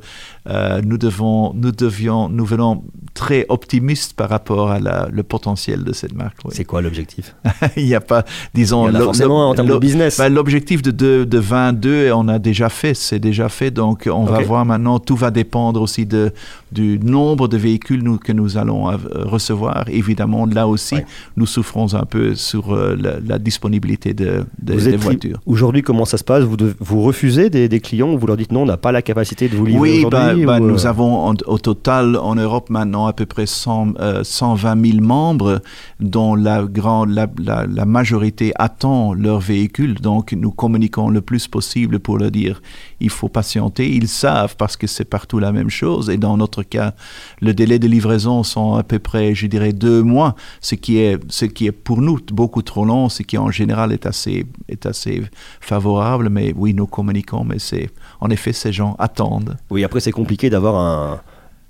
euh, 0.49 0.81
nous 0.85 0.99
devons, 0.99 1.53
nous 1.55 1.73
devions, 1.73 2.29
nous 2.29 2.45
venons 2.45 2.85
très 3.15 3.47
optimistes 3.49 4.15
par 4.15 4.29
rapport 4.29 4.71
à 4.71 4.79
la, 4.79 5.09
le 5.11 5.23
potentiel 5.23 5.85
de 5.85 5.93
cette 5.93 6.15
marque. 6.15 6.37
C'est 6.51 6.65
quoi 6.65 6.83
l'objectif? 6.83 7.35
Il 7.77 7.87
n'y 7.87 7.95
a 7.95 8.01
pas, 8.01 8.25
disons, 8.55 8.93
forcément 8.93 9.51
en 9.51 9.55
termes 9.55 9.69
de 9.69 9.79
business. 9.79 10.19
Ben, 10.19 10.29
l'objectif 10.33 10.83
de, 10.83 10.91
de, 10.91 11.25
de, 11.25 11.39
22, 11.39 12.13
on 12.13 12.29
a 12.29 12.39
déjà 12.39 12.69
fait, 12.69 12.95
c'est 12.95 13.19
déjà 13.19 13.49
fait. 13.49 13.71
Donc, 13.71 14.09
on 14.11 14.25
va 14.25 14.41
voir 14.41 14.65
maintenant. 14.65 14.99
Tout 14.99 15.17
va 15.17 15.31
dépendre 15.31 15.83
aussi 15.83 16.07
de, 16.07 16.33
du 16.73 16.99
nombre 16.99 17.49
de 17.49 17.57
véhicules 17.57 18.03
nous, 18.03 18.19
que 18.19 18.33
nous 18.33 18.57
allons 18.57 18.85
recevoir. 18.85 19.85
Évidemment, 19.89 20.47
là 20.47 20.69
aussi, 20.69 20.97
nous 21.37 21.47
souffrons 21.47 21.95
un 21.95 22.05
peu 22.05 22.35
sur 22.35 22.75
euh, 22.75 22.97
la, 23.27 23.39
disponibilité 23.39 24.15
de, 24.15 24.45
des 24.59 24.97
voitures. 24.97 25.41
Aujourd'hui, 25.47 25.83
comment 25.83 26.05
ça 26.05 26.19
se 26.19 26.25
passe? 26.25 26.45
Vous, 26.45 26.57
vous 26.81 27.03
refusez 27.03 27.51
des, 27.51 27.69
des, 27.69 27.81
clients 27.81 28.15
Vous 28.17 28.27
leur 28.27 28.37
dites 28.37 28.53
non, 28.53 28.63
on 28.63 28.67
n'a 28.67 28.77
pas 28.77 28.93
la 28.93 29.03
capacité 29.03 29.49
de 29.49 29.57
vous 29.57 29.67
livrer 29.67 30.05
oui, 30.05 30.05
nous 30.45 30.87
euh? 30.87 30.89
avons 30.89 31.35
au 31.47 31.59
total 31.59 32.17
en 32.17 32.35
Europe 32.35 32.71
maintenant 32.71 33.07
à 33.07 33.13
peu 33.13 33.27
près 33.27 33.47
100, 33.47 33.95
120 34.23 34.87
000 34.87 35.05
membres 35.05 35.61
dont 36.01 36.35
la, 36.35 36.63
grande, 36.63 37.11
la, 37.11 37.29
la, 37.39 37.85
majorité 37.85 38.53
attend 38.57 39.15
leur 39.15 39.41
véhicule. 39.41 39.95
Donc, 39.95 40.33
nous 40.33 40.51
communiquons 40.51 41.09
le 41.11 41.21
plus 41.21 41.49
possible 41.49 41.99
pour 41.99 42.19
leur 42.19 42.31
dire 42.31 42.61
il 43.01 43.11
faut 43.11 43.29
patienter. 43.29 43.89
Ils 43.89 44.09
savent 44.09 44.57
parce 44.57 44.77
que 44.77 44.87
c'est 44.87 45.05
partout 45.05 45.39
la 45.39 45.53
même 45.53 45.71
chose. 45.71 46.11
Et 46.11 46.17
dans 46.17 46.37
notre 46.37 46.63
cas, 46.63 46.95
le 47.41 47.55
délai 47.55 47.79
de 47.79 47.87
livraison 47.87 48.43
sont 48.43 48.75
à 48.75 48.83
peu 48.83 48.99
près, 48.99 49.35
je 49.35 49.47
dirais, 49.47 49.73
deux 49.73 50.03
mois, 50.03 50.35
ce 50.61 50.75
qui 50.75 50.99
est, 50.99 51.19
ce 51.29 51.45
qui 51.45 51.67
est 51.67 51.73
pour 51.73 52.01
nous 52.01 52.19
beaucoup 52.33 52.63
trop 52.63 52.85
long, 52.85 53.09
ce 53.09 53.23
qui 53.23 53.39
en 53.39 53.51
général 53.51 53.93
est 53.93 54.07
assez, 54.07 54.47
est 54.69 54.87
assez 54.87 55.23
favorable. 55.61 56.29
Mais 56.29 56.53
oui, 56.57 56.75
nous 56.75 56.87
communiquons, 56.87 57.45
mais 57.45 57.59
c'est, 57.59 57.91
en 58.21 58.31
effet, 58.31 58.53
ces 58.53 58.73
gens 58.73 58.97
attendent. 58.99 59.57
Oui, 59.71 59.85
après, 59.85 60.01
c'est 60.01 60.13
compliqué 60.19 60.51
d'avoir 60.51 60.77
un 60.77 61.21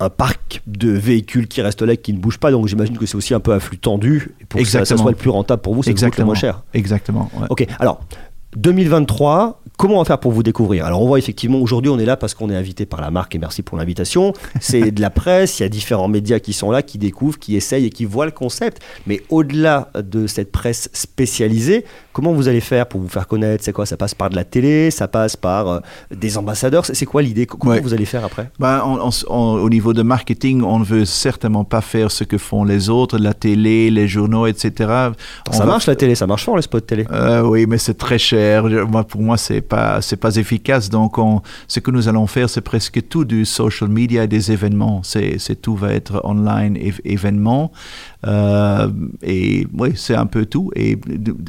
un 0.01 0.11
parc 0.11 0.63
de 0.67 0.91
véhicules 0.91 1.49
qui 1.49 1.61
reste 1.61 1.83
là, 1.83 1.97
qui 1.97 2.13
ne 2.13 2.19
bouge 2.19 2.39
pas. 2.39 2.51
Donc 2.51 2.69
j'imagine 2.69 2.97
que 2.97 3.07
c'est 3.07 3.17
aussi 3.17 3.35
un 3.35 3.41
peu 3.41 3.53
un 3.53 3.61
flux 3.61 3.79
tendu. 3.79 4.35
pour 4.49 4.61
que 4.61 4.67
ça, 4.67 4.85
soit 4.85 5.11
le 5.11 5.17
plus 5.17 5.31
rentable 5.31 5.63
pour 5.63 5.75
vous, 5.75 5.83
c'est 5.83 5.91
le 6.19 6.25
moins 6.25 6.35
cher. 6.35 6.63
Exactement. 6.75 7.31
Ok, 7.51 7.67
alors 7.79 8.01
2023, 8.57 9.61
comment 9.77 9.97
on 9.97 9.99
va 9.99 10.05
faire 10.07 10.19
pour 10.19 10.33
vous 10.33 10.43
découvrir? 10.43 10.87
Alors 10.87 11.03
on 11.03 11.07
voit 11.07 11.19
effectivement, 11.19 11.59
aujourd'hui 11.59 11.91
on 11.91 11.99
est 11.99 12.07
là 12.07 12.17
parce 12.17 12.33
qu'on 12.33 12.49
est 12.49 12.57
invité 12.57 12.87
par 12.87 13.03
la 13.03 13.11
marque 13.11 13.35
et 13.35 13.39
merci 13.39 13.63
pour 13.63 13.77
l'invitation. 13.77 14.33
C'est 14.59 14.91
de 14.91 15.01
la 15.03 15.11
presse, 15.11 15.61
il 15.61 15.65
y 15.65 15.67
a 15.67 15.69
différents 15.69 16.09
médias 16.09 16.39
qui 16.39 16.55
sont 16.55 16.71
là, 16.71 16.83
qui 16.83 16.97
découvrent, 16.97 17.39
qui 17.39 17.57
essayent 17.57 17.85
et 17.85 17.91
qui 17.91 18.07
voient 18.07 18.25
le 18.25 18.33
concept. 18.33 18.81
Mais 19.07 19.21
au-delà 19.29 19.91
de 19.95 20.27
cette 20.27 20.51
presse 20.51 20.89
spécialisée, 20.95 21.85
comment 22.15 22.33
vous 22.33 22.49
allez 22.49 22.63
faire 22.63 22.87
pour 22.87 23.03
vous 23.03 23.09
faire 23.09 23.27
connaître? 23.27 23.63
C'est 23.63 23.73
quoi? 23.75 23.85
Ça 23.85 23.99
passe 23.99 24.15
par 24.15 24.31
de 24.31 24.37
la 24.37 24.45
télé, 24.45 24.91
ça 24.91 25.09
passe 25.09 25.37
par 25.37 25.69
euh, 25.69 25.81
des 26.11 26.39
ambassadeurs? 26.39 26.87
C'est 26.87 27.07
quoi 27.07 27.21
l'idée? 27.21 27.45
Comment 27.45 27.79
vous 27.81 27.93
allez 27.93 28.07
faire 28.07 28.25
après? 28.25 28.51
Ben, 28.59 28.83
Au 29.29 29.69
niveau 29.69 29.93
de 29.93 30.03
marketing, 30.03 30.63
on 30.63 30.79
ne 30.79 30.85
veut 30.85 31.05
certainement 31.05 31.65
pas 31.65 31.83
faire 31.83 32.11
ce 32.11 32.25
que 32.25 32.39
font 32.39 32.65
les 32.65 32.89
autres, 32.89 33.19
la 33.19 33.35
télé, 33.35 33.91
les 33.91 34.09
journaux, 34.09 34.47
etc. 34.47 34.73
ça 35.51 35.67
marche 35.67 35.87
la 35.87 35.97
télé, 35.97 36.15
ça 36.15 36.27
marche 36.27 36.45
fort 36.45 36.57
les 36.57 36.63
spots 36.63 36.81
télé? 36.81 37.07
Euh, 37.13 37.43
oui, 37.43 37.67
mais 37.67 37.77
c'est 37.77 37.99
très 37.99 38.19
cher 38.19 38.38
moi, 38.89 39.05
pour 39.05 39.23
moi, 39.23 39.37
c'est 39.37 39.61
pas, 39.61 40.01
c'est 40.03 40.17
pas 40.17 40.37
efficace. 40.37 40.91
Donc, 40.91 41.19
on, 41.19 41.43
ce 41.67 41.81
que 41.81 41.91
nous 41.91 42.09
allons 42.09 42.27
faire, 42.27 42.49
c'est 42.49 42.61
presque 42.61 43.09
tout 43.09 43.25
du 43.25 43.45
social 43.45 43.89
media 43.89 44.25
et 44.25 44.29
des 44.29 44.53
événements. 44.53 45.03
C'est 45.03 45.61
tout 45.61 45.77
va 45.77 45.93
être 45.93 46.21
online 46.25 46.79
événements. 47.05 47.73
Euh, 48.27 48.89
et 49.23 49.67
oui, 49.73 49.93
c'est 49.95 50.15
un 50.15 50.27
peu 50.27 50.47
tout. 50.47 50.71
Et 50.75 50.99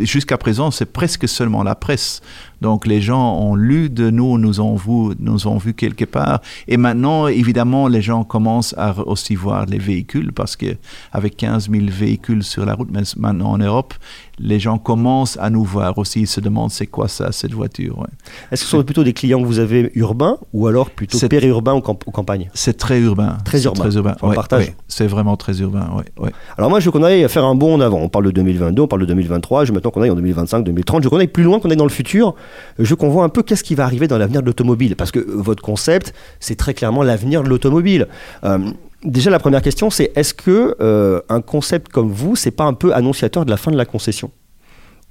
jusqu'à 0.02 0.38
présent, 0.38 0.72
c'est 0.72 0.92
presque 0.92 1.28
seulement 1.28 1.64
la 1.64 1.76
presse. 1.76 2.22
Donc 2.62 2.86
les 2.86 3.02
gens 3.02 3.38
ont 3.38 3.56
lu 3.56 3.90
de 3.90 4.10
nous, 4.10 4.38
nous 4.38 4.60
ont 4.60 4.76
vu, 4.76 5.16
nous 5.20 5.48
ont 5.48 5.58
vu 5.58 5.74
quelque 5.74 6.06
part. 6.06 6.42
Et 6.68 6.78
maintenant, 6.78 7.28
évidemment, 7.28 7.88
les 7.88 8.02
gens 8.02 8.24
commencent 8.24 8.76
à 8.78 8.96
aussi 9.08 9.36
voir 9.36 9.66
les 9.66 9.78
véhicules 9.78 10.32
parce 10.34 10.56
que 10.56 10.76
avec 11.12 11.38
15 11.38 11.70
000 11.70 11.86
véhicules 11.90 12.44
sur 12.44 12.66
la 12.66 12.74
route 12.74 12.90
maintenant 13.18 13.52
en 13.52 13.58
Europe, 13.58 13.94
les 14.40 14.60
gens 14.60 14.78
commencent 14.78 15.38
à 15.40 15.50
nous 15.50 15.64
voir 15.64 15.98
aussi. 15.98 16.22
Ils 16.22 16.28
se 16.28 16.40
demandent 16.40 16.72
c'est 16.72 16.88
quoi 16.88 17.08
ça, 17.08 17.32
cette 17.32 17.54
voiture. 17.54 18.08
Est-ce 18.52 18.62
que 18.62 18.66
ce 18.70 18.78
sont 18.78 18.84
plutôt 18.84 19.04
des 19.04 19.14
clients 19.14 19.42
que 19.42 19.46
vous 19.46 19.60
avez 19.60 19.92
urbains 19.96 20.38
ou 20.54 20.68
alors 20.68 20.90
plutôt 20.90 21.20
périurbains 21.28 21.74
ou, 21.74 21.82
camp 21.82 21.96
campagne? 22.12 22.50
C'est 22.54 22.78
très 22.78 23.00
urbain. 23.00 23.38
Très 23.44 23.64
urbain. 23.64 23.84
Très 23.84 23.96
urbain. 23.96 24.16
partage. 24.34 24.74
c'est 24.88 25.08
vraiment 25.08 25.38
très 25.38 25.60
urbain. 25.60 25.90
Ouais, 26.18 26.32
alors 26.58 26.70
moi, 26.70 26.80
je 26.80 26.86
veux 26.86 26.92
qu'on 26.92 27.04
aille 27.04 27.28
faire 27.30 27.46
un 27.46 27.56
bond 27.56 27.76
en 27.76 27.82
avant. 27.82 28.00
On 28.00 28.10
parle 28.10 28.26
de 28.26 28.32
2022, 28.32 28.82
on 28.84 28.88
parle 28.88 29.02
de 29.02 29.08
2023. 29.08 29.66
Je 29.66 29.70
veux 29.70 29.76
maintenant 29.76 29.92
qu'on 29.92 30.02
aille 30.02 30.10
en 30.10 30.16
2025, 30.16 30.64
2030. 30.64 31.04
Je 31.04 31.08
veux 31.08 31.10
qu'on 31.10 31.20
aille 31.20 31.28
plus 31.28 31.44
loin, 31.44 31.60
qu'on 31.60 31.70
aille 31.70 31.78
dans 31.78 31.84
le 31.84 31.90
futur. 31.90 32.36
Je 32.78 32.96
voit 32.96 33.24
un 33.24 33.30
peu 33.30 33.44
qu'est-ce 33.44 33.64
qui 33.64 33.76
va 33.76 33.84
arriver 33.84 34.08
dans 34.08 34.18
l'avenir 34.18 34.42
de 34.42 34.46
l'automobile. 34.46 34.96
Parce 34.96 35.12
que 35.12 35.20
votre 35.20 35.64
concept, 35.64 36.14
c'est 36.40 36.56
très 36.56 36.74
clairement 36.74 37.04
l'avenir 37.04 37.44
de 37.44 37.50
l'automobile. 37.50 38.08
Euh, 38.44 38.60
déjà, 39.04 39.30
la 39.30 39.40
première 39.40 39.62
question, 39.62 39.90
c'est 39.90 40.12
est-ce 40.16 40.34
que 40.34 40.76
euh, 40.82 41.22
un 41.30 41.42
concept 41.42 41.90
comme 41.90 42.12
vous, 42.12 42.36
c'est 42.36 42.52
pas 42.52 42.66
un 42.66 42.74
peu 42.74 42.94
annonciateur 42.94 43.46
de 43.46 43.50
la 43.50 43.58
fin 43.58 43.72
de 43.72 43.78
la 43.78 43.86
concession? 43.86 44.32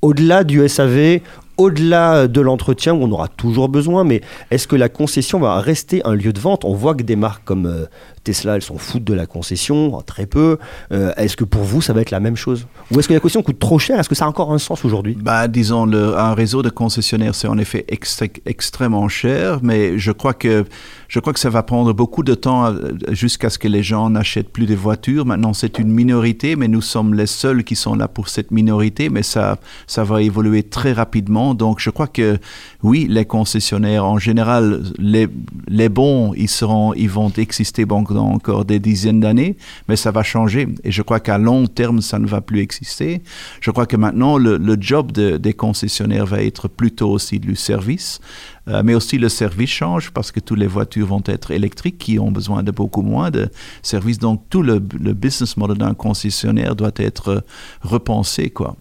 Au-delà 0.00 0.44
du 0.44 0.66
SAV, 0.68 1.20
au-delà 1.56 2.28
de 2.28 2.40
l'entretien 2.40 2.94
où 2.94 3.02
on 3.02 3.10
aura 3.10 3.26
toujours 3.26 3.68
besoin, 3.68 4.04
mais 4.04 4.20
est-ce 4.52 4.68
que 4.68 4.76
la 4.76 4.88
concession 4.88 5.40
va 5.40 5.60
rester 5.60 6.02
un 6.04 6.14
lieu 6.14 6.32
de 6.32 6.38
vente? 6.38 6.64
On 6.64 6.72
voit 6.72 6.94
que 6.94 7.02
des 7.02 7.16
marques 7.16 7.44
comme 7.44 7.66
euh, 7.66 7.86
Tesla, 8.28 8.56
elles 8.56 8.62
s'en 8.62 8.76
foutent 8.76 9.04
de 9.04 9.14
la 9.14 9.24
concession, 9.24 10.02
très 10.04 10.26
peu. 10.26 10.58
Euh, 10.92 11.12
est-ce 11.16 11.34
que 11.34 11.44
pour 11.44 11.62
vous, 11.62 11.80
ça 11.80 11.94
va 11.94 12.02
être 12.02 12.10
la 12.10 12.20
même 12.20 12.36
chose? 12.36 12.66
Ou 12.90 12.98
est-ce 12.98 13.08
que 13.08 13.14
la 13.14 13.20
concession 13.20 13.42
coûte 13.42 13.58
trop 13.58 13.78
cher? 13.78 13.98
Est-ce 13.98 14.08
que 14.08 14.14
ça 14.14 14.26
a 14.26 14.28
encore 14.28 14.52
un 14.52 14.58
sens 14.58 14.84
aujourd'hui? 14.84 15.16
Bah, 15.18 15.48
Disons, 15.48 15.90
un 15.90 16.34
réseau 16.34 16.60
de 16.62 16.68
concessionnaires, 16.68 17.34
c'est 17.34 17.48
en 17.48 17.56
effet 17.56 17.86
extrêmement 17.88 19.08
cher, 19.08 19.60
mais 19.62 19.98
je 19.98 20.12
crois 20.12 20.34
que 20.34 20.66
je 21.08 21.20
crois 21.20 21.32
que 21.32 21.40
ça 21.40 21.48
va 21.48 21.62
prendre 21.62 21.94
beaucoup 21.94 22.22
de 22.22 22.34
temps 22.34 22.66
euh, 22.66 22.92
jusqu'à 23.12 23.48
ce 23.48 23.58
que 23.58 23.66
les 23.66 23.82
gens 23.82 24.10
n'achètent 24.10 24.50
plus 24.50 24.66
de 24.66 24.74
voitures. 24.74 25.24
Maintenant, 25.24 25.54
c'est 25.54 25.78
une 25.78 25.88
minorité, 25.88 26.54
mais 26.54 26.68
nous 26.68 26.82
sommes 26.82 27.14
les 27.14 27.26
seuls 27.26 27.64
qui 27.64 27.76
sont 27.76 27.94
là 27.94 28.08
pour 28.08 28.28
cette 28.28 28.50
minorité, 28.50 29.08
mais 29.08 29.22
ça, 29.22 29.58
ça 29.86 30.04
va 30.04 30.20
évoluer 30.20 30.62
très 30.64 30.92
rapidement. 30.92 31.54
Donc, 31.54 31.80
je 31.80 31.88
crois 31.88 32.08
que 32.08 32.38
oui, 32.82 33.06
les 33.08 33.24
concessionnaires, 33.24 34.04
en 34.04 34.18
général, 34.18 34.82
les, 34.98 35.28
les 35.66 35.88
bons, 35.88 36.34
ils, 36.34 36.48
seront, 36.48 36.92
ils 36.92 37.08
vont 37.08 37.32
exister 37.38 37.86
encore 38.22 38.64
des 38.64 38.78
dizaines 38.78 39.20
d'années, 39.20 39.56
mais 39.88 39.96
ça 39.96 40.10
va 40.10 40.22
changer. 40.22 40.68
Et 40.84 40.92
je 40.92 41.02
crois 41.02 41.20
qu'à 41.20 41.38
long 41.38 41.66
terme, 41.66 42.00
ça 42.00 42.18
ne 42.18 42.26
va 42.26 42.40
plus 42.40 42.60
exister. 42.60 43.22
Je 43.60 43.70
crois 43.70 43.86
que 43.86 43.96
maintenant, 43.96 44.38
le, 44.38 44.76
job 44.80 45.12
de, 45.12 45.36
des 45.36 45.54
concessionnaires 45.54 46.26
va 46.26 46.42
être 46.42 46.68
plutôt 46.68 47.10
aussi 47.10 47.38
du 47.38 47.56
service. 47.56 48.20
Euh, 48.68 48.82
mais 48.84 48.94
aussi 48.94 49.18
le 49.18 49.28
service 49.28 49.70
change 49.70 50.10
parce 50.10 50.30
que 50.30 50.40
toutes 50.40 50.58
les 50.58 50.66
voitures 50.66 51.06
vont 51.06 51.22
être 51.26 51.50
électriques 51.50 51.98
qui 51.98 52.18
ont 52.18 52.30
besoin 52.30 52.62
de 52.62 52.70
beaucoup 52.70 53.02
moins 53.02 53.30
de 53.30 53.48
services. 53.82 54.18
Donc 54.18 54.42
tout 54.50 54.62
le, 54.62 54.78
business 54.78 55.56
model 55.56 55.78
d'un 55.78 55.94
concessionnaire 55.94 56.76
doit 56.76 56.92
être 56.96 57.42
repensé. 57.82 58.50
Quoi. 58.50 58.76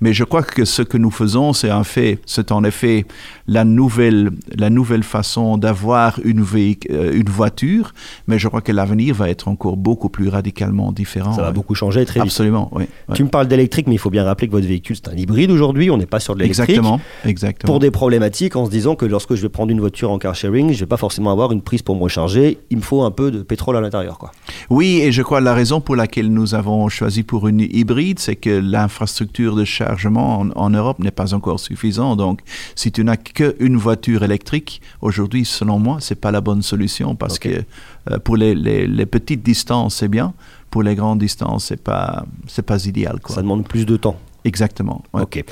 Mais 0.00 0.12
je 0.12 0.24
crois 0.24 0.42
que 0.42 0.64
ce 0.64 0.82
que 0.82 0.96
nous 0.96 1.10
faisons, 1.10 1.52
c'est 1.52 1.72
en 1.72 1.84
fait, 1.84 2.20
c'est 2.26 2.52
en 2.52 2.62
effet 2.64 3.06
la 3.48 3.64
nouvelle, 3.64 4.30
la 4.56 4.70
nouvelle 4.70 5.02
façon 5.02 5.58
d'avoir 5.58 6.20
une, 6.24 6.44
euh, 6.90 7.12
une 7.12 7.28
voiture, 7.28 7.92
mais 8.28 8.38
je 8.38 8.48
crois 8.48 8.60
que 8.60 8.72
l'avenir 8.72 9.14
va 9.14 9.28
être 9.28 9.48
encore 9.48 9.76
beaucoup 9.76 10.08
plus 10.08 10.28
radicalement 10.28 10.92
différent. 10.92 11.32
Ça 11.32 11.42
va 11.42 11.52
beaucoup 11.52 11.74
changer 11.74 12.04
très 12.04 12.20
vite. 12.20 12.28
Absolument, 12.28 12.70
oui. 12.72 12.84
Tu 13.14 13.24
me 13.24 13.28
parles 13.28 13.48
d'électrique, 13.48 13.86
mais 13.86 13.94
il 13.94 13.98
faut 13.98 14.10
bien 14.10 14.24
rappeler 14.24 14.46
que 14.46 14.52
votre 14.52 14.66
véhicule, 14.66 14.96
c'est 14.96 15.08
un 15.08 15.16
hybride 15.16 15.50
aujourd'hui, 15.50 15.90
on 15.90 15.96
n'est 15.96 16.06
pas 16.06 16.20
sur 16.20 16.34
de 16.34 16.40
l'électrique. 16.40 16.70
Exactement, 16.70 17.00
exactement. 17.24 17.72
Pour 17.72 17.80
des 17.80 17.90
problématiques 17.90 18.56
en 18.56 18.66
se 18.66 18.70
disant 18.70 18.94
que 18.94 19.06
lorsque 19.06 19.23
lorsque 19.24 19.40
je 19.40 19.42
vais 19.42 19.48
prendre 19.48 19.72
une 19.72 19.80
voiture 19.80 20.10
en 20.10 20.18
car 20.18 20.34
sharing, 20.34 20.72
je 20.72 20.80
vais 20.80 20.86
pas 20.86 20.98
forcément 20.98 21.30
avoir 21.30 21.50
une 21.50 21.62
prise 21.62 21.80
pour 21.80 21.96
me 21.96 22.02
recharger. 22.02 22.58
Il 22.68 22.76
me 22.76 22.82
faut 22.82 23.02
un 23.04 23.10
peu 23.10 23.30
de 23.30 23.42
pétrole 23.42 23.74
à 23.76 23.80
l'intérieur, 23.80 24.18
quoi. 24.18 24.32
Oui, 24.68 25.00
et 25.02 25.12
je 25.12 25.22
crois 25.22 25.40
la 25.40 25.54
raison 25.54 25.80
pour 25.80 25.96
laquelle 25.96 26.30
nous 26.30 26.54
avons 26.54 26.90
choisi 26.90 27.22
pour 27.22 27.48
une 27.48 27.60
hybride, 27.60 28.18
c'est 28.18 28.36
que 28.36 28.50
l'infrastructure 28.50 29.56
de 29.56 29.64
chargement 29.64 30.44
en, 30.54 30.70
Europe 30.70 30.98
n'est 30.98 31.10
pas 31.10 31.32
encore 31.32 31.58
suffisante. 31.58 32.18
Donc, 32.18 32.40
si 32.74 32.92
tu 32.92 33.02
n'as 33.02 33.16
qu'une 33.16 33.76
voiture 33.78 34.24
électrique, 34.24 34.82
aujourd'hui, 35.00 35.46
selon 35.46 35.78
moi, 35.78 35.98
c'est 36.00 36.20
pas 36.20 36.30
la 36.30 36.42
bonne 36.42 36.60
solution 36.62 37.14
parce 37.14 37.38
que 37.38 37.64
euh, 38.10 38.18
pour 38.18 38.36
les, 38.36 38.54
les, 38.54 39.06
petites 39.06 39.42
distances, 39.42 39.96
c'est 39.96 40.08
bien. 40.08 40.34
Pour 40.70 40.82
les 40.82 40.94
grandes 40.94 41.20
distances, 41.20 41.66
c'est 41.66 41.82
pas 41.82 42.26
c'est 42.46 42.66
pas 42.66 42.84
idéal. 42.84 43.20
Quoi. 43.22 43.36
Ça 43.36 43.42
demande 43.42 43.66
plus 43.66 43.86
de 43.86 43.96
temps. 43.96 44.18
Exactement. 44.44 45.02
Ok. 45.14 45.42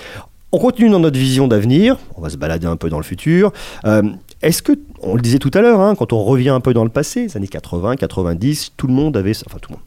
On 0.54 0.58
continue 0.58 0.90
dans 0.90 1.00
notre 1.00 1.18
vision 1.18 1.48
d'avenir, 1.48 1.96
on 2.14 2.20
va 2.20 2.28
se 2.28 2.36
balader 2.36 2.66
un 2.66 2.76
peu 2.76 2.90
dans 2.90 2.98
le 2.98 3.04
futur. 3.04 3.52
Euh, 3.86 4.02
est-ce 4.42 4.62
que, 4.62 4.72
on 5.00 5.14
le 5.14 5.22
disait 5.22 5.38
tout 5.38 5.50
à 5.54 5.62
l'heure, 5.62 5.80
hein, 5.80 5.94
quand 5.94 6.12
on 6.12 6.22
revient 6.22 6.50
un 6.50 6.60
peu 6.60 6.74
dans 6.74 6.84
le 6.84 6.90
passé, 6.90 7.22
les 7.22 7.36
années 7.38 7.48
80, 7.48 7.96
90, 7.96 8.72
tout 8.76 8.86
le 8.86 8.92
monde 8.92 9.16
avait, 9.16 9.32
enfin 9.46 9.56
tout 9.62 9.70
le 9.70 9.76
monde, 9.76 9.84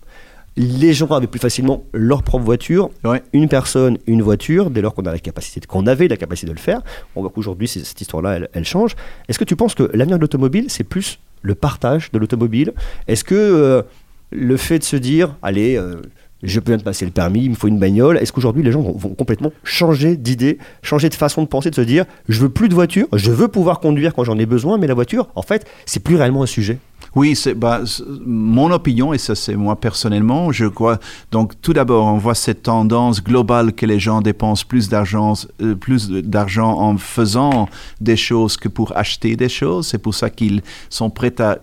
les 0.57 0.93
gens 0.93 1.05
avaient 1.07 1.27
plus 1.27 1.39
facilement 1.39 1.83
leur 1.93 2.23
propre 2.23 2.45
voiture, 2.45 2.89
une 3.31 3.47
personne, 3.47 3.99
une 4.07 4.23
voiture, 4.23 4.71
dès 4.71 4.81
lors 4.81 4.95
qu'on 4.95 5.05
a 5.05 5.11
la 5.11 5.19
capacité, 5.19 5.61
qu'on 5.67 5.85
avait 5.85 6.07
la 6.07 6.17
capacité 6.17 6.47
de 6.47 6.53
le 6.53 6.59
faire. 6.59 6.81
On 7.15 7.21
voit 7.21 7.29
qu'aujourd'hui, 7.29 7.67
cette 7.67 8.01
histoire-là, 8.01 8.39
elle, 8.51 8.65
change. 8.65 8.95
Est-ce 9.29 9.37
que 9.37 9.43
tu 9.43 9.55
penses 9.55 9.75
que 9.75 9.83
l'avenir 9.93 10.17
de 10.17 10.21
l'automobile, 10.21 10.65
c'est 10.69 10.83
plus 10.83 11.19
le 11.43 11.53
partage 11.53 12.11
de 12.11 12.17
l'automobile? 12.17 12.73
Est-ce 13.07 13.23
que 13.23 13.35
euh, 13.35 13.83
le 14.31 14.57
fait 14.57 14.79
de 14.79 14.83
se 14.83 14.95
dire, 14.95 15.35
allez, 15.43 15.75
euh, 15.75 16.01
je 16.43 16.59
peux 16.59 16.77
te 16.77 16.83
passer 16.83 17.05
le 17.05 17.11
permis, 17.11 17.43
il 17.43 17.51
me 17.51 17.55
faut 17.55 17.67
une 17.67 17.79
bagnole. 17.79 18.17
Est-ce 18.17 18.31
qu'aujourd'hui 18.31 18.63
les 18.63 18.71
gens 18.71 18.81
vont, 18.81 19.09
complètement 19.09 19.51
changer 19.63 20.17
d'idée, 20.17 20.57
changer 20.81 21.09
de 21.09 21.15
façon 21.15 21.41
de 21.41 21.47
penser, 21.47 21.69
de 21.69 21.75
se 21.75 21.81
dire 21.81 22.05
je 22.29 22.39
veux 22.41 22.49
plus 22.49 22.69
de 22.69 22.73
voiture, 22.73 23.07
je 23.13 23.31
veux 23.31 23.47
pouvoir 23.47 23.79
conduire 23.79 24.13
quand 24.13 24.23
j'en 24.23 24.37
ai 24.37 24.45
besoin, 24.45 24.77
mais 24.77 24.87
la 24.87 24.93
voiture, 24.93 25.27
en 25.35 25.41
fait, 25.41 25.65
c'est 25.85 26.01
plus 26.01 26.15
réellement 26.15 26.43
un 26.43 26.47
sujet 26.47 26.79
oui, 27.15 27.33
c'est 27.33 27.53
bah, 27.53 27.81
mon 28.25 28.71
opinion, 28.71 29.13
et 29.13 29.17
ça 29.17 29.35
c'est 29.35 29.55
moi 29.55 29.77
personnellement, 29.77 30.51
je 30.51 30.65
crois. 30.65 30.99
Donc 31.31 31.53
tout 31.61 31.71
d'abord, 31.71 32.07
on 32.07 32.17
voit 32.17 32.35
cette 32.35 32.63
tendance 32.63 33.23
globale 33.23 33.71
que 33.71 33.85
les 33.85 33.99
gens 33.99 34.21
dépensent 34.21 34.65
plus 34.67 34.89
d'argent, 34.89 35.33
euh, 35.61 35.75
plus 35.75 36.09
d'argent 36.09 36.77
en 36.77 36.97
faisant 36.97 37.69
des 38.01 38.17
choses 38.17 38.57
que 38.57 38.67
pour 38.67 38.95
acheter 38.97 39.37
des 39.37 39.47
choses. 39.47 39.87
C'est 39.87 39.97
pour 39.97 40.13
ça 40.13 40.29
qu'ils 40.29 40.61
sont 40.89 41.09
prêts 41.09 41.33
à, 41.39 41.57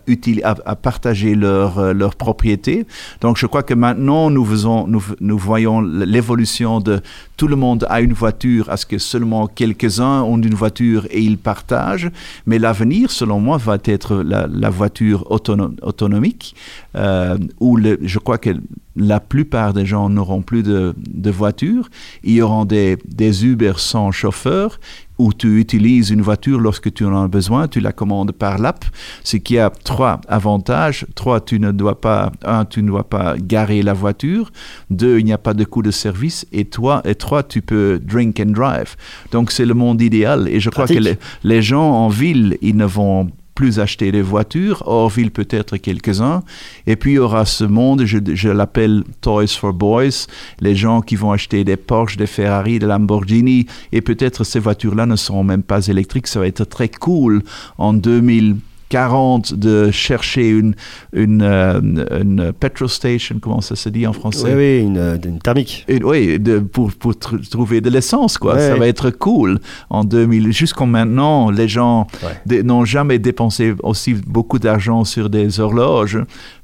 à, 0.65 0.75
partager 0.75 1.35
leur, 1.35 1.79
euh, 1.79 1.93
leur 1.93 2.17
propriété. 2.17 2.87
Donc 3.21 3.37
je 3.37 3.45
crois 3.45 3.63
que 3.63 3.75
maintenant, 3.75 4.31
nous, 4.31 4.47
faisons, 4.47 4.87
nous, 4.87 5.05
nous 5.21 5.37
voyons 5.37 5.83
l'évolution 5.83 6.81
de 6.81 7.03
tout 7.37 7.49
le 7.49 7.57
monde 7.57 7.87
a 7.91 8.01
une 8.01 8.13
voiture, 8.15 8.71
à 8.71 8.79
ce 8.79 8.87
que 8.87 8.99
seulement 8.99 9.49
quelques-uns 9.49 10.23
ont 10.23 10.41
une 10.41 10.55
voiture 10.55 11.07
et 11.11 11.21
ils 11.21 11.39
partagent. 11.39 12.11
Mais 12.47 12.59
l'avenir, 12.59 13.11
selon 13.11 13.39
moi, 13.41 13.59
va 13.59 13.77
être 13.85 14.23
la 14.23 14.71
voiture 14.71 15.22
autonomique, 15.31 16.55
euh, 16.97 17.39
où 17.61 17.79
je 17.81 18.19
crois 18.19 18.39
que 18.39 18.51
la 18.95 19.21
plupart 19.21 19.73
des 19.73 19.87
gens 19.87 20.11
n'auront 20.11 20.43
plus 20.43 20.63
de, 20.63 20.95
de 20.97 21.31
voiture. 21.31 21.89
Il 22.25 22.35
y 22.35 22.43
aura 22.43 22.65
des, 22.65 22.99
des 23.07 23.47
Uber 23.47 23.73
sans 23.77 24.11
chauffeur 24.13 24.79
où 25.19 25.33
tu 25.33 25.61
utilises 25.61 26.11
une 26.11 26.21
voiture 26.21 26.59
lorsque 26.59 26.93
tu 26.93 27.05
en 27.05 27.23
as 27.23 27.29
besoin, 27.29 27.69
tu 27.69 27.81
la 27.81 27.93
commandes 27.93 28.33
par 28.33 28.59
l'app, 28.59 28.85
ce 29.23 29.37
qui 29.37 29.59
a 29.59 29.71
trois 29.71 30.21
avantages. 30.29 31.07
Trois, 31.15 31.41
tu 31.41 31.61
ne 31.61 31.71
dois 31.71 32.01
pas, 32.01 32.33
un, 32.45 32.65
tu 32.65 32.83
ne 32.83 32.89
dois 32.89 33.09
pas 33.09 33.37
garer 33.39 33.83
la 33.83 33.93
voiture. 33.93 34.51
Deux, 34.91 35.21
il 35.21 35.25
n'y 35.25 35.33
a 35.33 35.39
pas 35.39 35.55
de 35.55 35.65
coût 35.65 35.83
de 35.83 35.91
service. 35.93 36.45
Et 36.53 36.65
trois, 36.65 37.03
et 37.05 37.15
trois 37.15 37.43
tu 37.45 37.63
peux 37.63 38.01
drink 38.03 38.41
and 38.41 38.51
drive. 38.51 38.97
Donc, 39.31 39.53
c'est 39.53 39.67
le 39.67 39.75
monde 39.75 40.03
idéal. 40.03 40.49
Et 40.49 40.61
je 40.61 40.71
crois 40.71 40.87
que 40.87 40.95
les, 40.95 41.17
les 41.45 41.63
gens 41.63 41.89
en 41.89 42.09
ville, 42.09 42.59
ils 42.61 42.77
ne 42.77 42.85
vont 42.85 43.31
plus 43.55 43.81
acheter 43.81 44.13
des 44.13 44.23
voitures, 44.23 44.83
hors 44.87 45.11
ville 45.11 45.31
peut-être 45.31 45.77
quelques-uns. 45.77 46.43
Et 46.87 46.97
puis 46.97 47.13
il 47.13 47.15
y 47.15 47.19
aura 47.19 47.45
ce 47.45 47.65
monde, 47.65 48.05
je, 48.05 48.19
je 48.33 48.49
l'appelle 48.49 49.05
Toys 49.21 49.47
for 49.49 49.73
Boys, 49.73 50.27
les 50.61 50.75
gens 50.75 51.01
qui 51.01 51.17
vont 51.17 51.33
acheter 51.33 51.65
des 51.65 51.77
Porsche, 51.77 52.17
des 52.17 52.27
Ferrari, 52.27 52.79
des 52.79 52.87
Lamborghini, 52.87 53.67
et 53.93 54.01
peut-être 54.01 54.45
ces 54.45 54.59
voitures-là 54.59 55.07
ne 55.07 55.17
seront 55.17 55.45
même 55.45 55.63
pas 55.63 55.87
électriques. 55.87 56.27
Ça 56.27 56.41
va 56.41 56.47
être 56.47 56.65
très 56.65 56.89
cool 56.89 57.43
en 57.79 57.93
2000. 57.93 58.57
40 58.93 59.55
de 59.55 59.91
chercher 59.91 60.51
une, 60.51 60.75
une, 61.15 61.41
euh, 61.41 61.81
une, 62.21 62.53
petrol 62.53 62.91
station, 62.91 63.39
comment 63.41 63.63
ça 63.63 63.75
se 63.75 63.89
dit 63.89 64.07
en 64.07 64.13
français? 64.13 64.55
Oui, 64.55 64.55
oui 64.55 64.81
une, 64.87 65.19
une 65.25 65.39
thermique. 65.39 65.87
oui, 66.05 66.39
de, 66.39 66.59
pour, 66.59 66.93
pour 66.93 67.19
trouver 67.19 67.81
de 67.81 67.89
l'essence, 67.89 68.37
quoi. 68.37 68.59
ça 68.59 68.75
va 68.77 68.87
être 68.87 69.09
cool 69.09 69.61
en 69.89 70.05
2000. 70.05 70.53
Jusqu'en 70.53 70.85
maintenant, 70.85 71.51
les 71.51 71.69
gens 71.69 72.07
n'ont 72.47 72.85
jamais 72.85 73.19
dépensé 73.19 73.75
aussi 73.83 74.13
beaucoup 74.13 74.59
d'argent 74.59 75.05
sur 75.05 75.31
des 75.31 75.59
horloges 75.59 76.19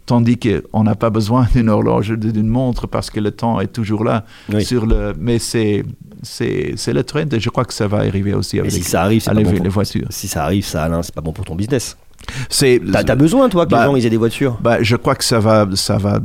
tandis 0.08 0.38
qu'on 0.38 0.82
n'a 0.82 0.94
pas 0.94 1.10
besoin 1.10 1.46
d'une 1.54 1.68
horloge, 1.68 2.10
d'une 2.10 2.48
montre, 2.48 2.88
parce 2.88 3.10
que 3.10 3.20
le 3.20 3.30
temps 3.30 3.60
est 3.60 3.72
toujours 3.72 4.02
là. 4.02 4.24
Sur 4.60 4.86
le, 4.86 5.12
mais 5.18 5.38
c'est 5.38 5.84
c'est 6.22 6.92
le 6.92 7.04
trend 7.04 7.32
et 7.32 7.38
je 7.38 7.48
crois 7.48 7.64
que 7.64 7.72
ça 7.72 7.86
va 7.86 7.98
arriver 7.98 8.34
aussi 8.34 8.58
avec 8.58 8.72
si 8.72 8.82
ça 8.82 9.02
arrive, 9.02 9.22
les, 9.32 9.68
voitures. 9.68 10.08
Si 10.10 10.26
ça 10.26 10.42
arrive, 10.42 10.64
ça, 10.64 10.82
Alain, 10.82 11.02
c'est 11.04 11.14
pas 11.14 11.20
bon 11.20 11.32
pour 11.32 11.44
ton 11.44 11.54
business. 11.54 11.96
C'est. 12.48 12.80
T'as, 12.90 13.14
besoin, 13.14 13.48
toi, 13.48 13.64
que 13.66 13.70
les 13.70 13.76
bah, 13.76 13.84
gens 13.84 13.94
aient 13.94 14.10
des 14.10 14.16
voitures. 14.16 14.58
Bah, 14.60 14.78
je 14.82 14.96
crois 14.96 15.14
que 15.14 15.22
ça 15.22 15.38
va, 15.38 15.68
ça 15.74 15.96
va, 15.98 16.18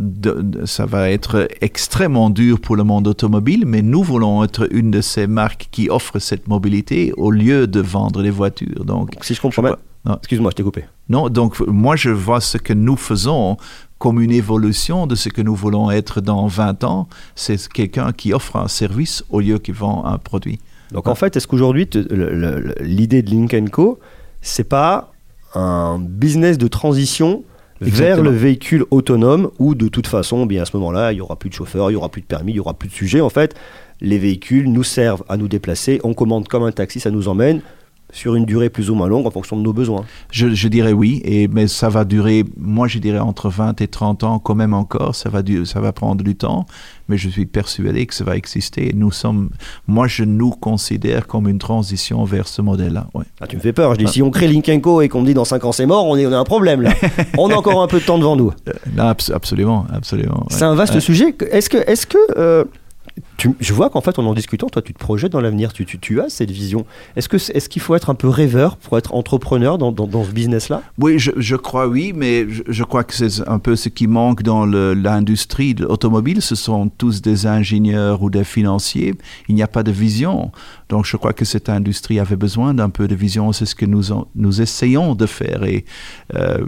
ça 0.65 0.87
va 0.87 1.11
être 1.11 1.47
extrêmement 1.61 2.31
dur 2.31 2.59
pour 2.59 2.75
le 2.75 2.83
monde 2.83 3.07
automobile, 3.07 3.65
mais 3.67 3.83
nous 3.83 4.01
voulons 4.01 4.43
être 4.43 4.67
une 4.71 4.89
de 4.89 5.01
ces 5.01 5.27
marques 5.27 5.67
qui 5.71 5.89
offre 5.89 6.17
cette 6.17 6.47
mobilité 6.47 7.13
au 7.17 7.29
lieu 7.29 7.67
de 7.67 7.79
vendre 7.79 8.23
des 8.23 8.31
voitures. 8.31 8.85
Donc, 8.85 9.11
si 9.21 9.35
je 9.35 9.41
comprends 9.41 9.61
bien. 9.61 9.77
Excuse-moi, 10.05 10.51
je 10.51 10.55
t'ai 10.55 10.63
coupé. 10.63 10.85
Non, 11.09 11.29
donc 11.29 11.59
moi 11.61 11.95
je 11.95 12.09
vois 12.09 12.41
ce 12.41 12.57
que 12.57 12.73
nous 12.73 12.97
faisons 12.97 13.57
comme 13.99 14.21
une 14.21 14.31
évolution 14.31 15.07
de 15.07 15.15
ce 15.15 15.29
que 15.29 15.41
nous 15.41 15.55
voulons 15.55 15.89
être 15.89 16.19
dans 16.19 16.47
20 16.47 16.83
ans. 16.83 17.07
C'est 17.35 17.69
quelqu'un 17.69 18.11
qui 18.11 18.33
offre 18.33 18.57
un 18.57 18.67
service 18.67 19.23
au 19.29 19.39
lieu 19.39 19.59
qu'il 19.59 19.75
vend 19.75 20.03
un 20.05 20.17
produit. 20.17 20.59
Donc 20.91 21.07
en 21.07 21.15
fait, 21.15 21.37
est-ce 21.37 21.47
qu'aujourd'hui, 21.47 21.89
l'idée 22.81 23.21
de 23.21 23.29
Link 23.29 23.69
Co, 23.71 23.99
c'est 24.41 24.65
pas 24.65 25.11
un 25.55 25.99
business 25.99 26.57
de 26.57 26.67
transition 26.67 27.43
vers 27.79 28.21
le 28.21 28.29
véhicule 28.29 28.85
autonome 28.91 29.49
où 29.59 29.75
de 29.75 29.87
toute 29.87 30.07
façon, 30.07 30.45
bien 30.45 30.63
à 30.63 30.65
ce 30.65 30.75
moment-là, 30.77 31.13
il 31.13 31.17
y 31.17 31.21
aura 31.21 31.37
plus 31.37 31.49
de 31.49 31.55
chauffeur, 31.55 31.89
il 31.89 31.93
y 31.93 31.97
aura 31.97 32.09
plus 32.09 32.21
de 32.21 32.27
permis, 32.27 32.51
il 32.51 32.55
y 32.55 32.59
aura 32.59 32.73
plus 32.73 32.89
de 32.89 32.93
sujet. 32.93 33.21
En 33.21 33.29
fait, 33.29 33.55
les 34.01 34.17
véhicules 34.17 34.71
nous 34.71 34.83
servent 34.83 35.23
à 35.29 35.37
nous 35.37 35.47
déplacer. 35.47 35.99
On 36.03 36.13
commande 36.13 36.47
comme 36.47 36.63
un 36.63 36.71
taxi, 36.71 36.99
ça 36.99 37.09
nous 37.09 37.27
emmène. 37.27 37.61
Sur 38.13 38.35
une 38.35 38.45
durée 38.45 38.69
plus 38.69 38.89
ou 38.89 38.95
moins 38.95 39.07
longue 39.07 39.27
en 39.27 39.31
fonction 39.31 39.57
de 39.57 39.61
nos 39.61 39.73
besoins. 39.73 40.05
Je, 40.31 40.49
je 40.49 40.67
dirais 40.69 40.93
oui, 40.93 41.21
et, 41.25 41.47
mais 41.49 41.67
ça 41.67 41.89
va 41.89 42.05
durer, 42.05 42.45
moi 42.57 42.87
je 42.87 42.99
dirais 42.99 43.19
entre 43.19 43.49
20 43.49 43.81
et 43.81 43.87
30 43.87 44.23
ans 44.23 44.39
quand 44.39 44.55
même 44.55 44.73
encore, 44.73 45.15
ça 45.15 45.29
va, 45.29 45.41
du, 45.41 45.65
ça 45.65 45.81
va 45.81 45.91
prendre 45.91 46.23
du 46.23 46.35
temps, 46.35 46.65
mais 47.09 47.17
je 47.17 47.27
suis 47.27 47.45
persuadé 47.45 48.05
que 48.05 48.13
ça 48.13 48.23
va 48.23 48.37
exister. 48.37 48.91
Nous 48.95 49.11
sommes, 49.11 49.49
moi 49.87 50.07
je 50.07 50.23
nous 50.23 50.51
considère 50.51 51.27
comme 51.27 51.49
une 51.49 51.59
transition 51.59 52.23
vers 52.23 52.47
ce 52.47 52.61
modèle-là. 52.61 53.07
Ouais. 53.13 53.25
Ah, 53.41 53.47
tu 53.47 53.57
me 53.57 53.61
fais 53.61 53.73
peur, 53.73 53.95
je 53.95 54.05
dis 54.05 54.07
si 54.07 54.21
on 54.21 54.31
crée 54.31 54.47
Linkenco 54.47 55.01
et 55.01 55.09
qu'on 55.09 55.21
me 55.21 55.25
dit 55.25 55.33
dans 55.33 55.45
5 55.45 55.65
ans 55.65 55.71
c'est 55.71 55.87
mort, 55.87 56.05
on, 56.05 56.15
est, 56.15 56.25
on 56.25 56.31
a 56.31 56.37
un 56.37 56.43
problème 56.43 56.81
là. 56.81 56.93
on 57.37 57.49
a 57.49 57.55
encore 57.55 57.81
un 57.81 57.87
peu 57.87 57.99
de 57.99 58.05
temps 58.05 58.19
devant 58.19 58.35
nous. 58.35 58.51
Euh, 58.69 58.73
non, 58.95 59.05
absolument, 59.33 59.85
absolument. 59.91 60.45
C'est 60.49 60.63
un 60.63 60.75
vaste 60.75 60.99
sujet. 60.99 61.35
Est-ce 61.51 61.69
que, 61.69 61.77
est-ce 61.77 62.05
que 62.05 62.17
euh, 62.37 62.63
je 63.59 63.73
vois 63.73 63.89
qu'en 63.89 64.01
fait, 64.01 64.19
en 64.19 64.25
en 64.25 64.33
discutant, 64.33 64.67
toi, 64.67 64.81
tu 64.81 64.93
te 64.93 64.99
projettes 64.99 65.31
dans 65.31 65.41
l'avenir, 65.41 65.73
tu, 65.73 66.21
as 66.21 66.29
cette 66.29 66.51
vision. 66.51 66.85
Est-ce 67.15 67.27
que 67.27 67.37
est-ce 67.37 67.67
qu'il 67.67 67.81
faut 67.81 67.95
être 67.95 68.09
un 68.09 68.15
peu 68.15 68.27
rêveur 68.29 68.77
pour 68.77 68.97
être 68.97 69.13
entrepreneur 69.13 69.77
dans, 69.77 69.91
dans, 69.91 70.23
ce 70.23 70.31
business-là? 70.31 70.81
Oui, 70.97 71.19
je, 71.19 71.31
je 71.37 71.55
crois 71.55 71.87
oui, 71.87 72.13
mais 72.15 72.47
je, 72.49 72.83
crois 72.83 73.03
que 73.03 73.13
c'est 73.13 73.47
un 73.47 73.59
peu 73.59 73.75
ce 73.75 73.89
qui 73.89 74.07
manque 74.07 74.43
dans 74.43 74.65
l'industrie 74.65 75.73
de 75.73 75.83
l'automobile. 75.85 76.41
Ce 76.41 76.55
sont 76.55 76.89
tous 76.89 77.21
des 77.21 77.45
ingénieurs 77.45 78.21
ou 78.21 78.29
des 78.29 78.43
financiers. 78.43 79.15
Il 79.49 79.55
n'y 79.55 79.63
a 79.63 79.67
pas 79.67 79.83
de 79.83 79.91
vision. 79.91 80.51
Donc 80.89 81.05
je 81.05 81.17
crois 81.17 81.33
que 81.33 81.45
cette 81.45 81.69
industrie 81.69 82.19
avait 82.19 82.35
besoin 82.35 82.73
d'un 82.73 82.89
peu 82.89 83.07
de 83.07 83.15
vision. 83.15 83.51
C'est 83.51 83.65
ce 83.65 83.75
que 83.75 83.85
nous, 83.85 84.03
nous 84.35 84.61
essayons 84.61 85.15
de 85.15 85.25
faire. 85.25 85.63
Et 85.63 85.85
euh, 86.35 86.65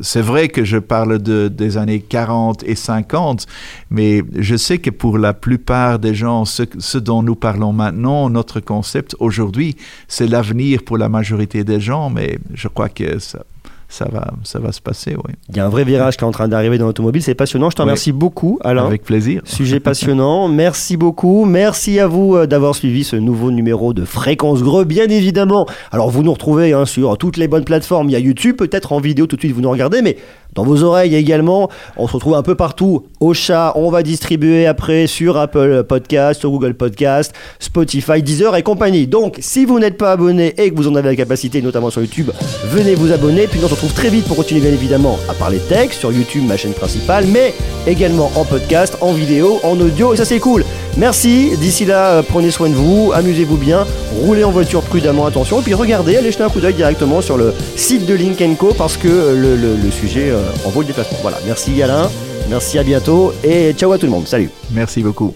c'est 0.00 0.20
vrai 0.20 0.48
que 0.48 0.64
je 0.64 0.78
parle 0.78 1.18
de, 1.18 1.48
des 1.48 1.76
années 1.76 2.00
40 2.00 2.62
et 2.64 2.74
50, 2.74 3.46
mais 3.90 4.22
je 4.36 4.56
sais 4.56 4.78
que 4.78 4.90
pour 4.90 5.18
la 5.18 5.32
plupart 5.40 5.98
des 5.98 6.14
gens, 6.14 6.44
ce, 6.44 6.62
ce 6.78 6.98
dont 6.98 7.22
nous 7.22 7.34
parlons 7.36 7.72
maintenant, 7.72 8.30
notre 8.30 8.60
concept 8.60 9.16
aujourd'hui, 9.18 9.76
c'est 10.08 10.26
l'avenir 10.26 10.82
pour 10.84 10.98
la 10.98 11.08
majorité 11.08 11.64
des 11.64 11.80
gens, 11.80 12.10
mais 12.10 12.38
je 12.54 12.68
crois 12.68 12.88
que 12.88 13.18
ça, 13.18 13.40
ça, 13.88 14.06
va, 14.10 14.32
ça 14.44 14.60
va 14.60 14.70
se 14.70 14.80
passer, 14.80 15.16
oui. 15.16 15.32
Il 15.48 15.56
y 15.56 15.60
a 15.60 15.66
un 15.66 15.68
vrai 15.68 15.82
virage 15.82 16.16
qui 16.16 16.22
est 16.22 16.26
en 16.26 16.30
train 16.30 16.46
d'arriver 16.46 16.78
dans 16.78 16.86
l'automobile. 16.86 17.22
C'est 17.24 17.34
passionnant. 17.34 17.70
Je 17.70 17.74
te 17.76 17.82
Oui. 17.82 17.86
remercie 17.86 18.12
beaucoup, 18.12 18.60
Alain. 18.62 18.86
Avec 18.86 19.02
plaisir. 19.02 19.42
Sujet 19.44 19.80
passionnant. 19.90 20.46
Merci 20.46 20.96
beaucoup. 20.96 21.44
Merci 21.44 21.98
à 21.98 22.06
vous 22.06 22.36
euh, 22.36 22.46
d'avoir 22.46 22.76
suivi 22.76 23.02
ce 23.02 23.16
nouveau 23.16 23.50
numéro 23.50 23.92
de 23.92 24.04
Fréquence 24.04 24.62
Greux, 24.62 24.84
bien 24.84 25.08
évidemment. 25.08 25.66
Alors, 25.90 26.08
vous 26.10 26.22
nous 26.22 26.32
retrouvez 26.32 26.72
hein, 26.72 26.84
sur 26.86 27.18
toutes 27.18 27.36
les 27.36 27.48
bonnes 27.48 27.64
plateformes. 27.64 28.08
Il 28.08 28.12
y 28.12 28.16
a 28.16 28.20
YouTube, 28.20 28.54
peut-être 28.56 28.92
en 28.92 29.00
vidéo 29.00 29.26
tout 29.26 29.34
de 29.34 29.40
suite, 29.40 29.52
vous 29.52 29.60
nous 29.60 29.70
regardez, 29.70 30.02
mais 30.02 30.16
dans 30.54 30.64
vos 30.64 30.82
oreilles 30.82 31.14
également. 31.14 31.70
On 31.96 32.06
se 32.06 32.12
retrouve 32.12 32.34
un 32.34 32.42
peu 32.42 32.54
partout. 32.54 33.06
Au 33.20 33.34
chat, 33.34 33.72
on 33.76 33.90
va 33.90 34.02
distribuer 34.02 34.66
après 34.66 35.06
sur 35.06 35.36
Apple 35.36 35.84
Podcast, 35.88 36.44
Google 36.44 36.74
Podcast, 36.74 37.34
Spotify, 37.58 38.22
Deezer 38.22 38.56
et 38.56 38.62
compagnie. 38.62 39.06
Donc, 39.06 39.38
si 39.40 39.64
vous 39.64 39.78
n'êtes 39.78 39.96
pas 39.96 40.12
abonné 40.12 40.54
et 40.58 40.70
que 40.70 40.76
vous 40.76 40.88
en 40.88 40.94
avez 40.94 41.10
la 41.10 41.16
capacité, 41.16 41.62
notamment 41.62 41.90
sur 41.90 42.00
YouTube, 42.00 42.30
venez 42.64 42.94
vous 42.94 43.12
abonner. 43.12 43.46
Puis, 43.46 43.60
on 43.62 43.68
se 43.68 43.74
retrouve 43.74 43.92
très 43.92 44.08
vite 44.08 44.26
pour 44.26 44.36
continuer, 44.36 44.60
bien 44.60 44.72
évidemment, 44.72 45.18
à 45.28 45.34
parler 45.34 45.58
tech 45.58 45.92
sur 45.92 46.12
YouTube, 46.12 46.44
ma 46.46 46.56
chaîne 46.56 46.72
principale, 46.72 47.26
mais 47.26 47.54
également 47.86 48.30
en 48.36 48.44
podcast, 48.44 48.96
en 49.00 49.12
vidéo, 49.12 49.60
en 49.62 49.78
audio. 49.80 50.14
Et 50.14 50.16
ça, 50.16 50.24
c'est 50.24 50.40
cool. 50.40 50.64
Merci. 50.96 51.56
D'ici 51.58 51.84
là, 51.84 52.10
euh, 52.10 52.22
prenez 52.26 52.50
soin 52.50 52.68
de 52.68 52.74
vous, 52.74 53.12
amusez-vous 53.14 53.56
bien, 53.56 53.86
roulez 54.24 54.44
en 54.44 54.50
voiture 54.50 54.82
prudemment, 54.82 55.26
attention. 55.26 55.60
Et 55.60 55.62
puis, 55.62 55.74
regardez, 55.74 56.16
allez 56.16 56.32
jeter 56.32 56.42
un 56.42 56.48
coup 56.48 56.60
d'œil 56.60 56.74
directement 56.74 57.20
sur 57.20 57.36
le 57.36 57.54
site 57.76 58.06
de 58.06 58.14
Link 58.14 58.40
Co 58.58 58.74
parce 58.76 58.96
que 58.96 59.08
euh, 59.08 59.76
le 59.82 59.90
sujet 59.90 60.30
euh, 60.30 60.39
en 60.64 60.70
vaut 60.70 60.80
le 60.80 60.86
déplacement. 60.86 61.18
Voilà. 61.22 61.38
Merci, 61.46 61.82
Alain. 61.82 62.10
Merci, 62.48 62.78
à 62.78 62.82
bientôt. 62.82 63.32
Et 63.44 63.72
ciao 63.72 63.92
à 63.92 63.98
tout 63.98 64.06
le 64.06 64.12
monde. 64.12 64.26
Salut. 64.26 64.50
Merci 64.70 65.02
beaucoup. 65.02 65.34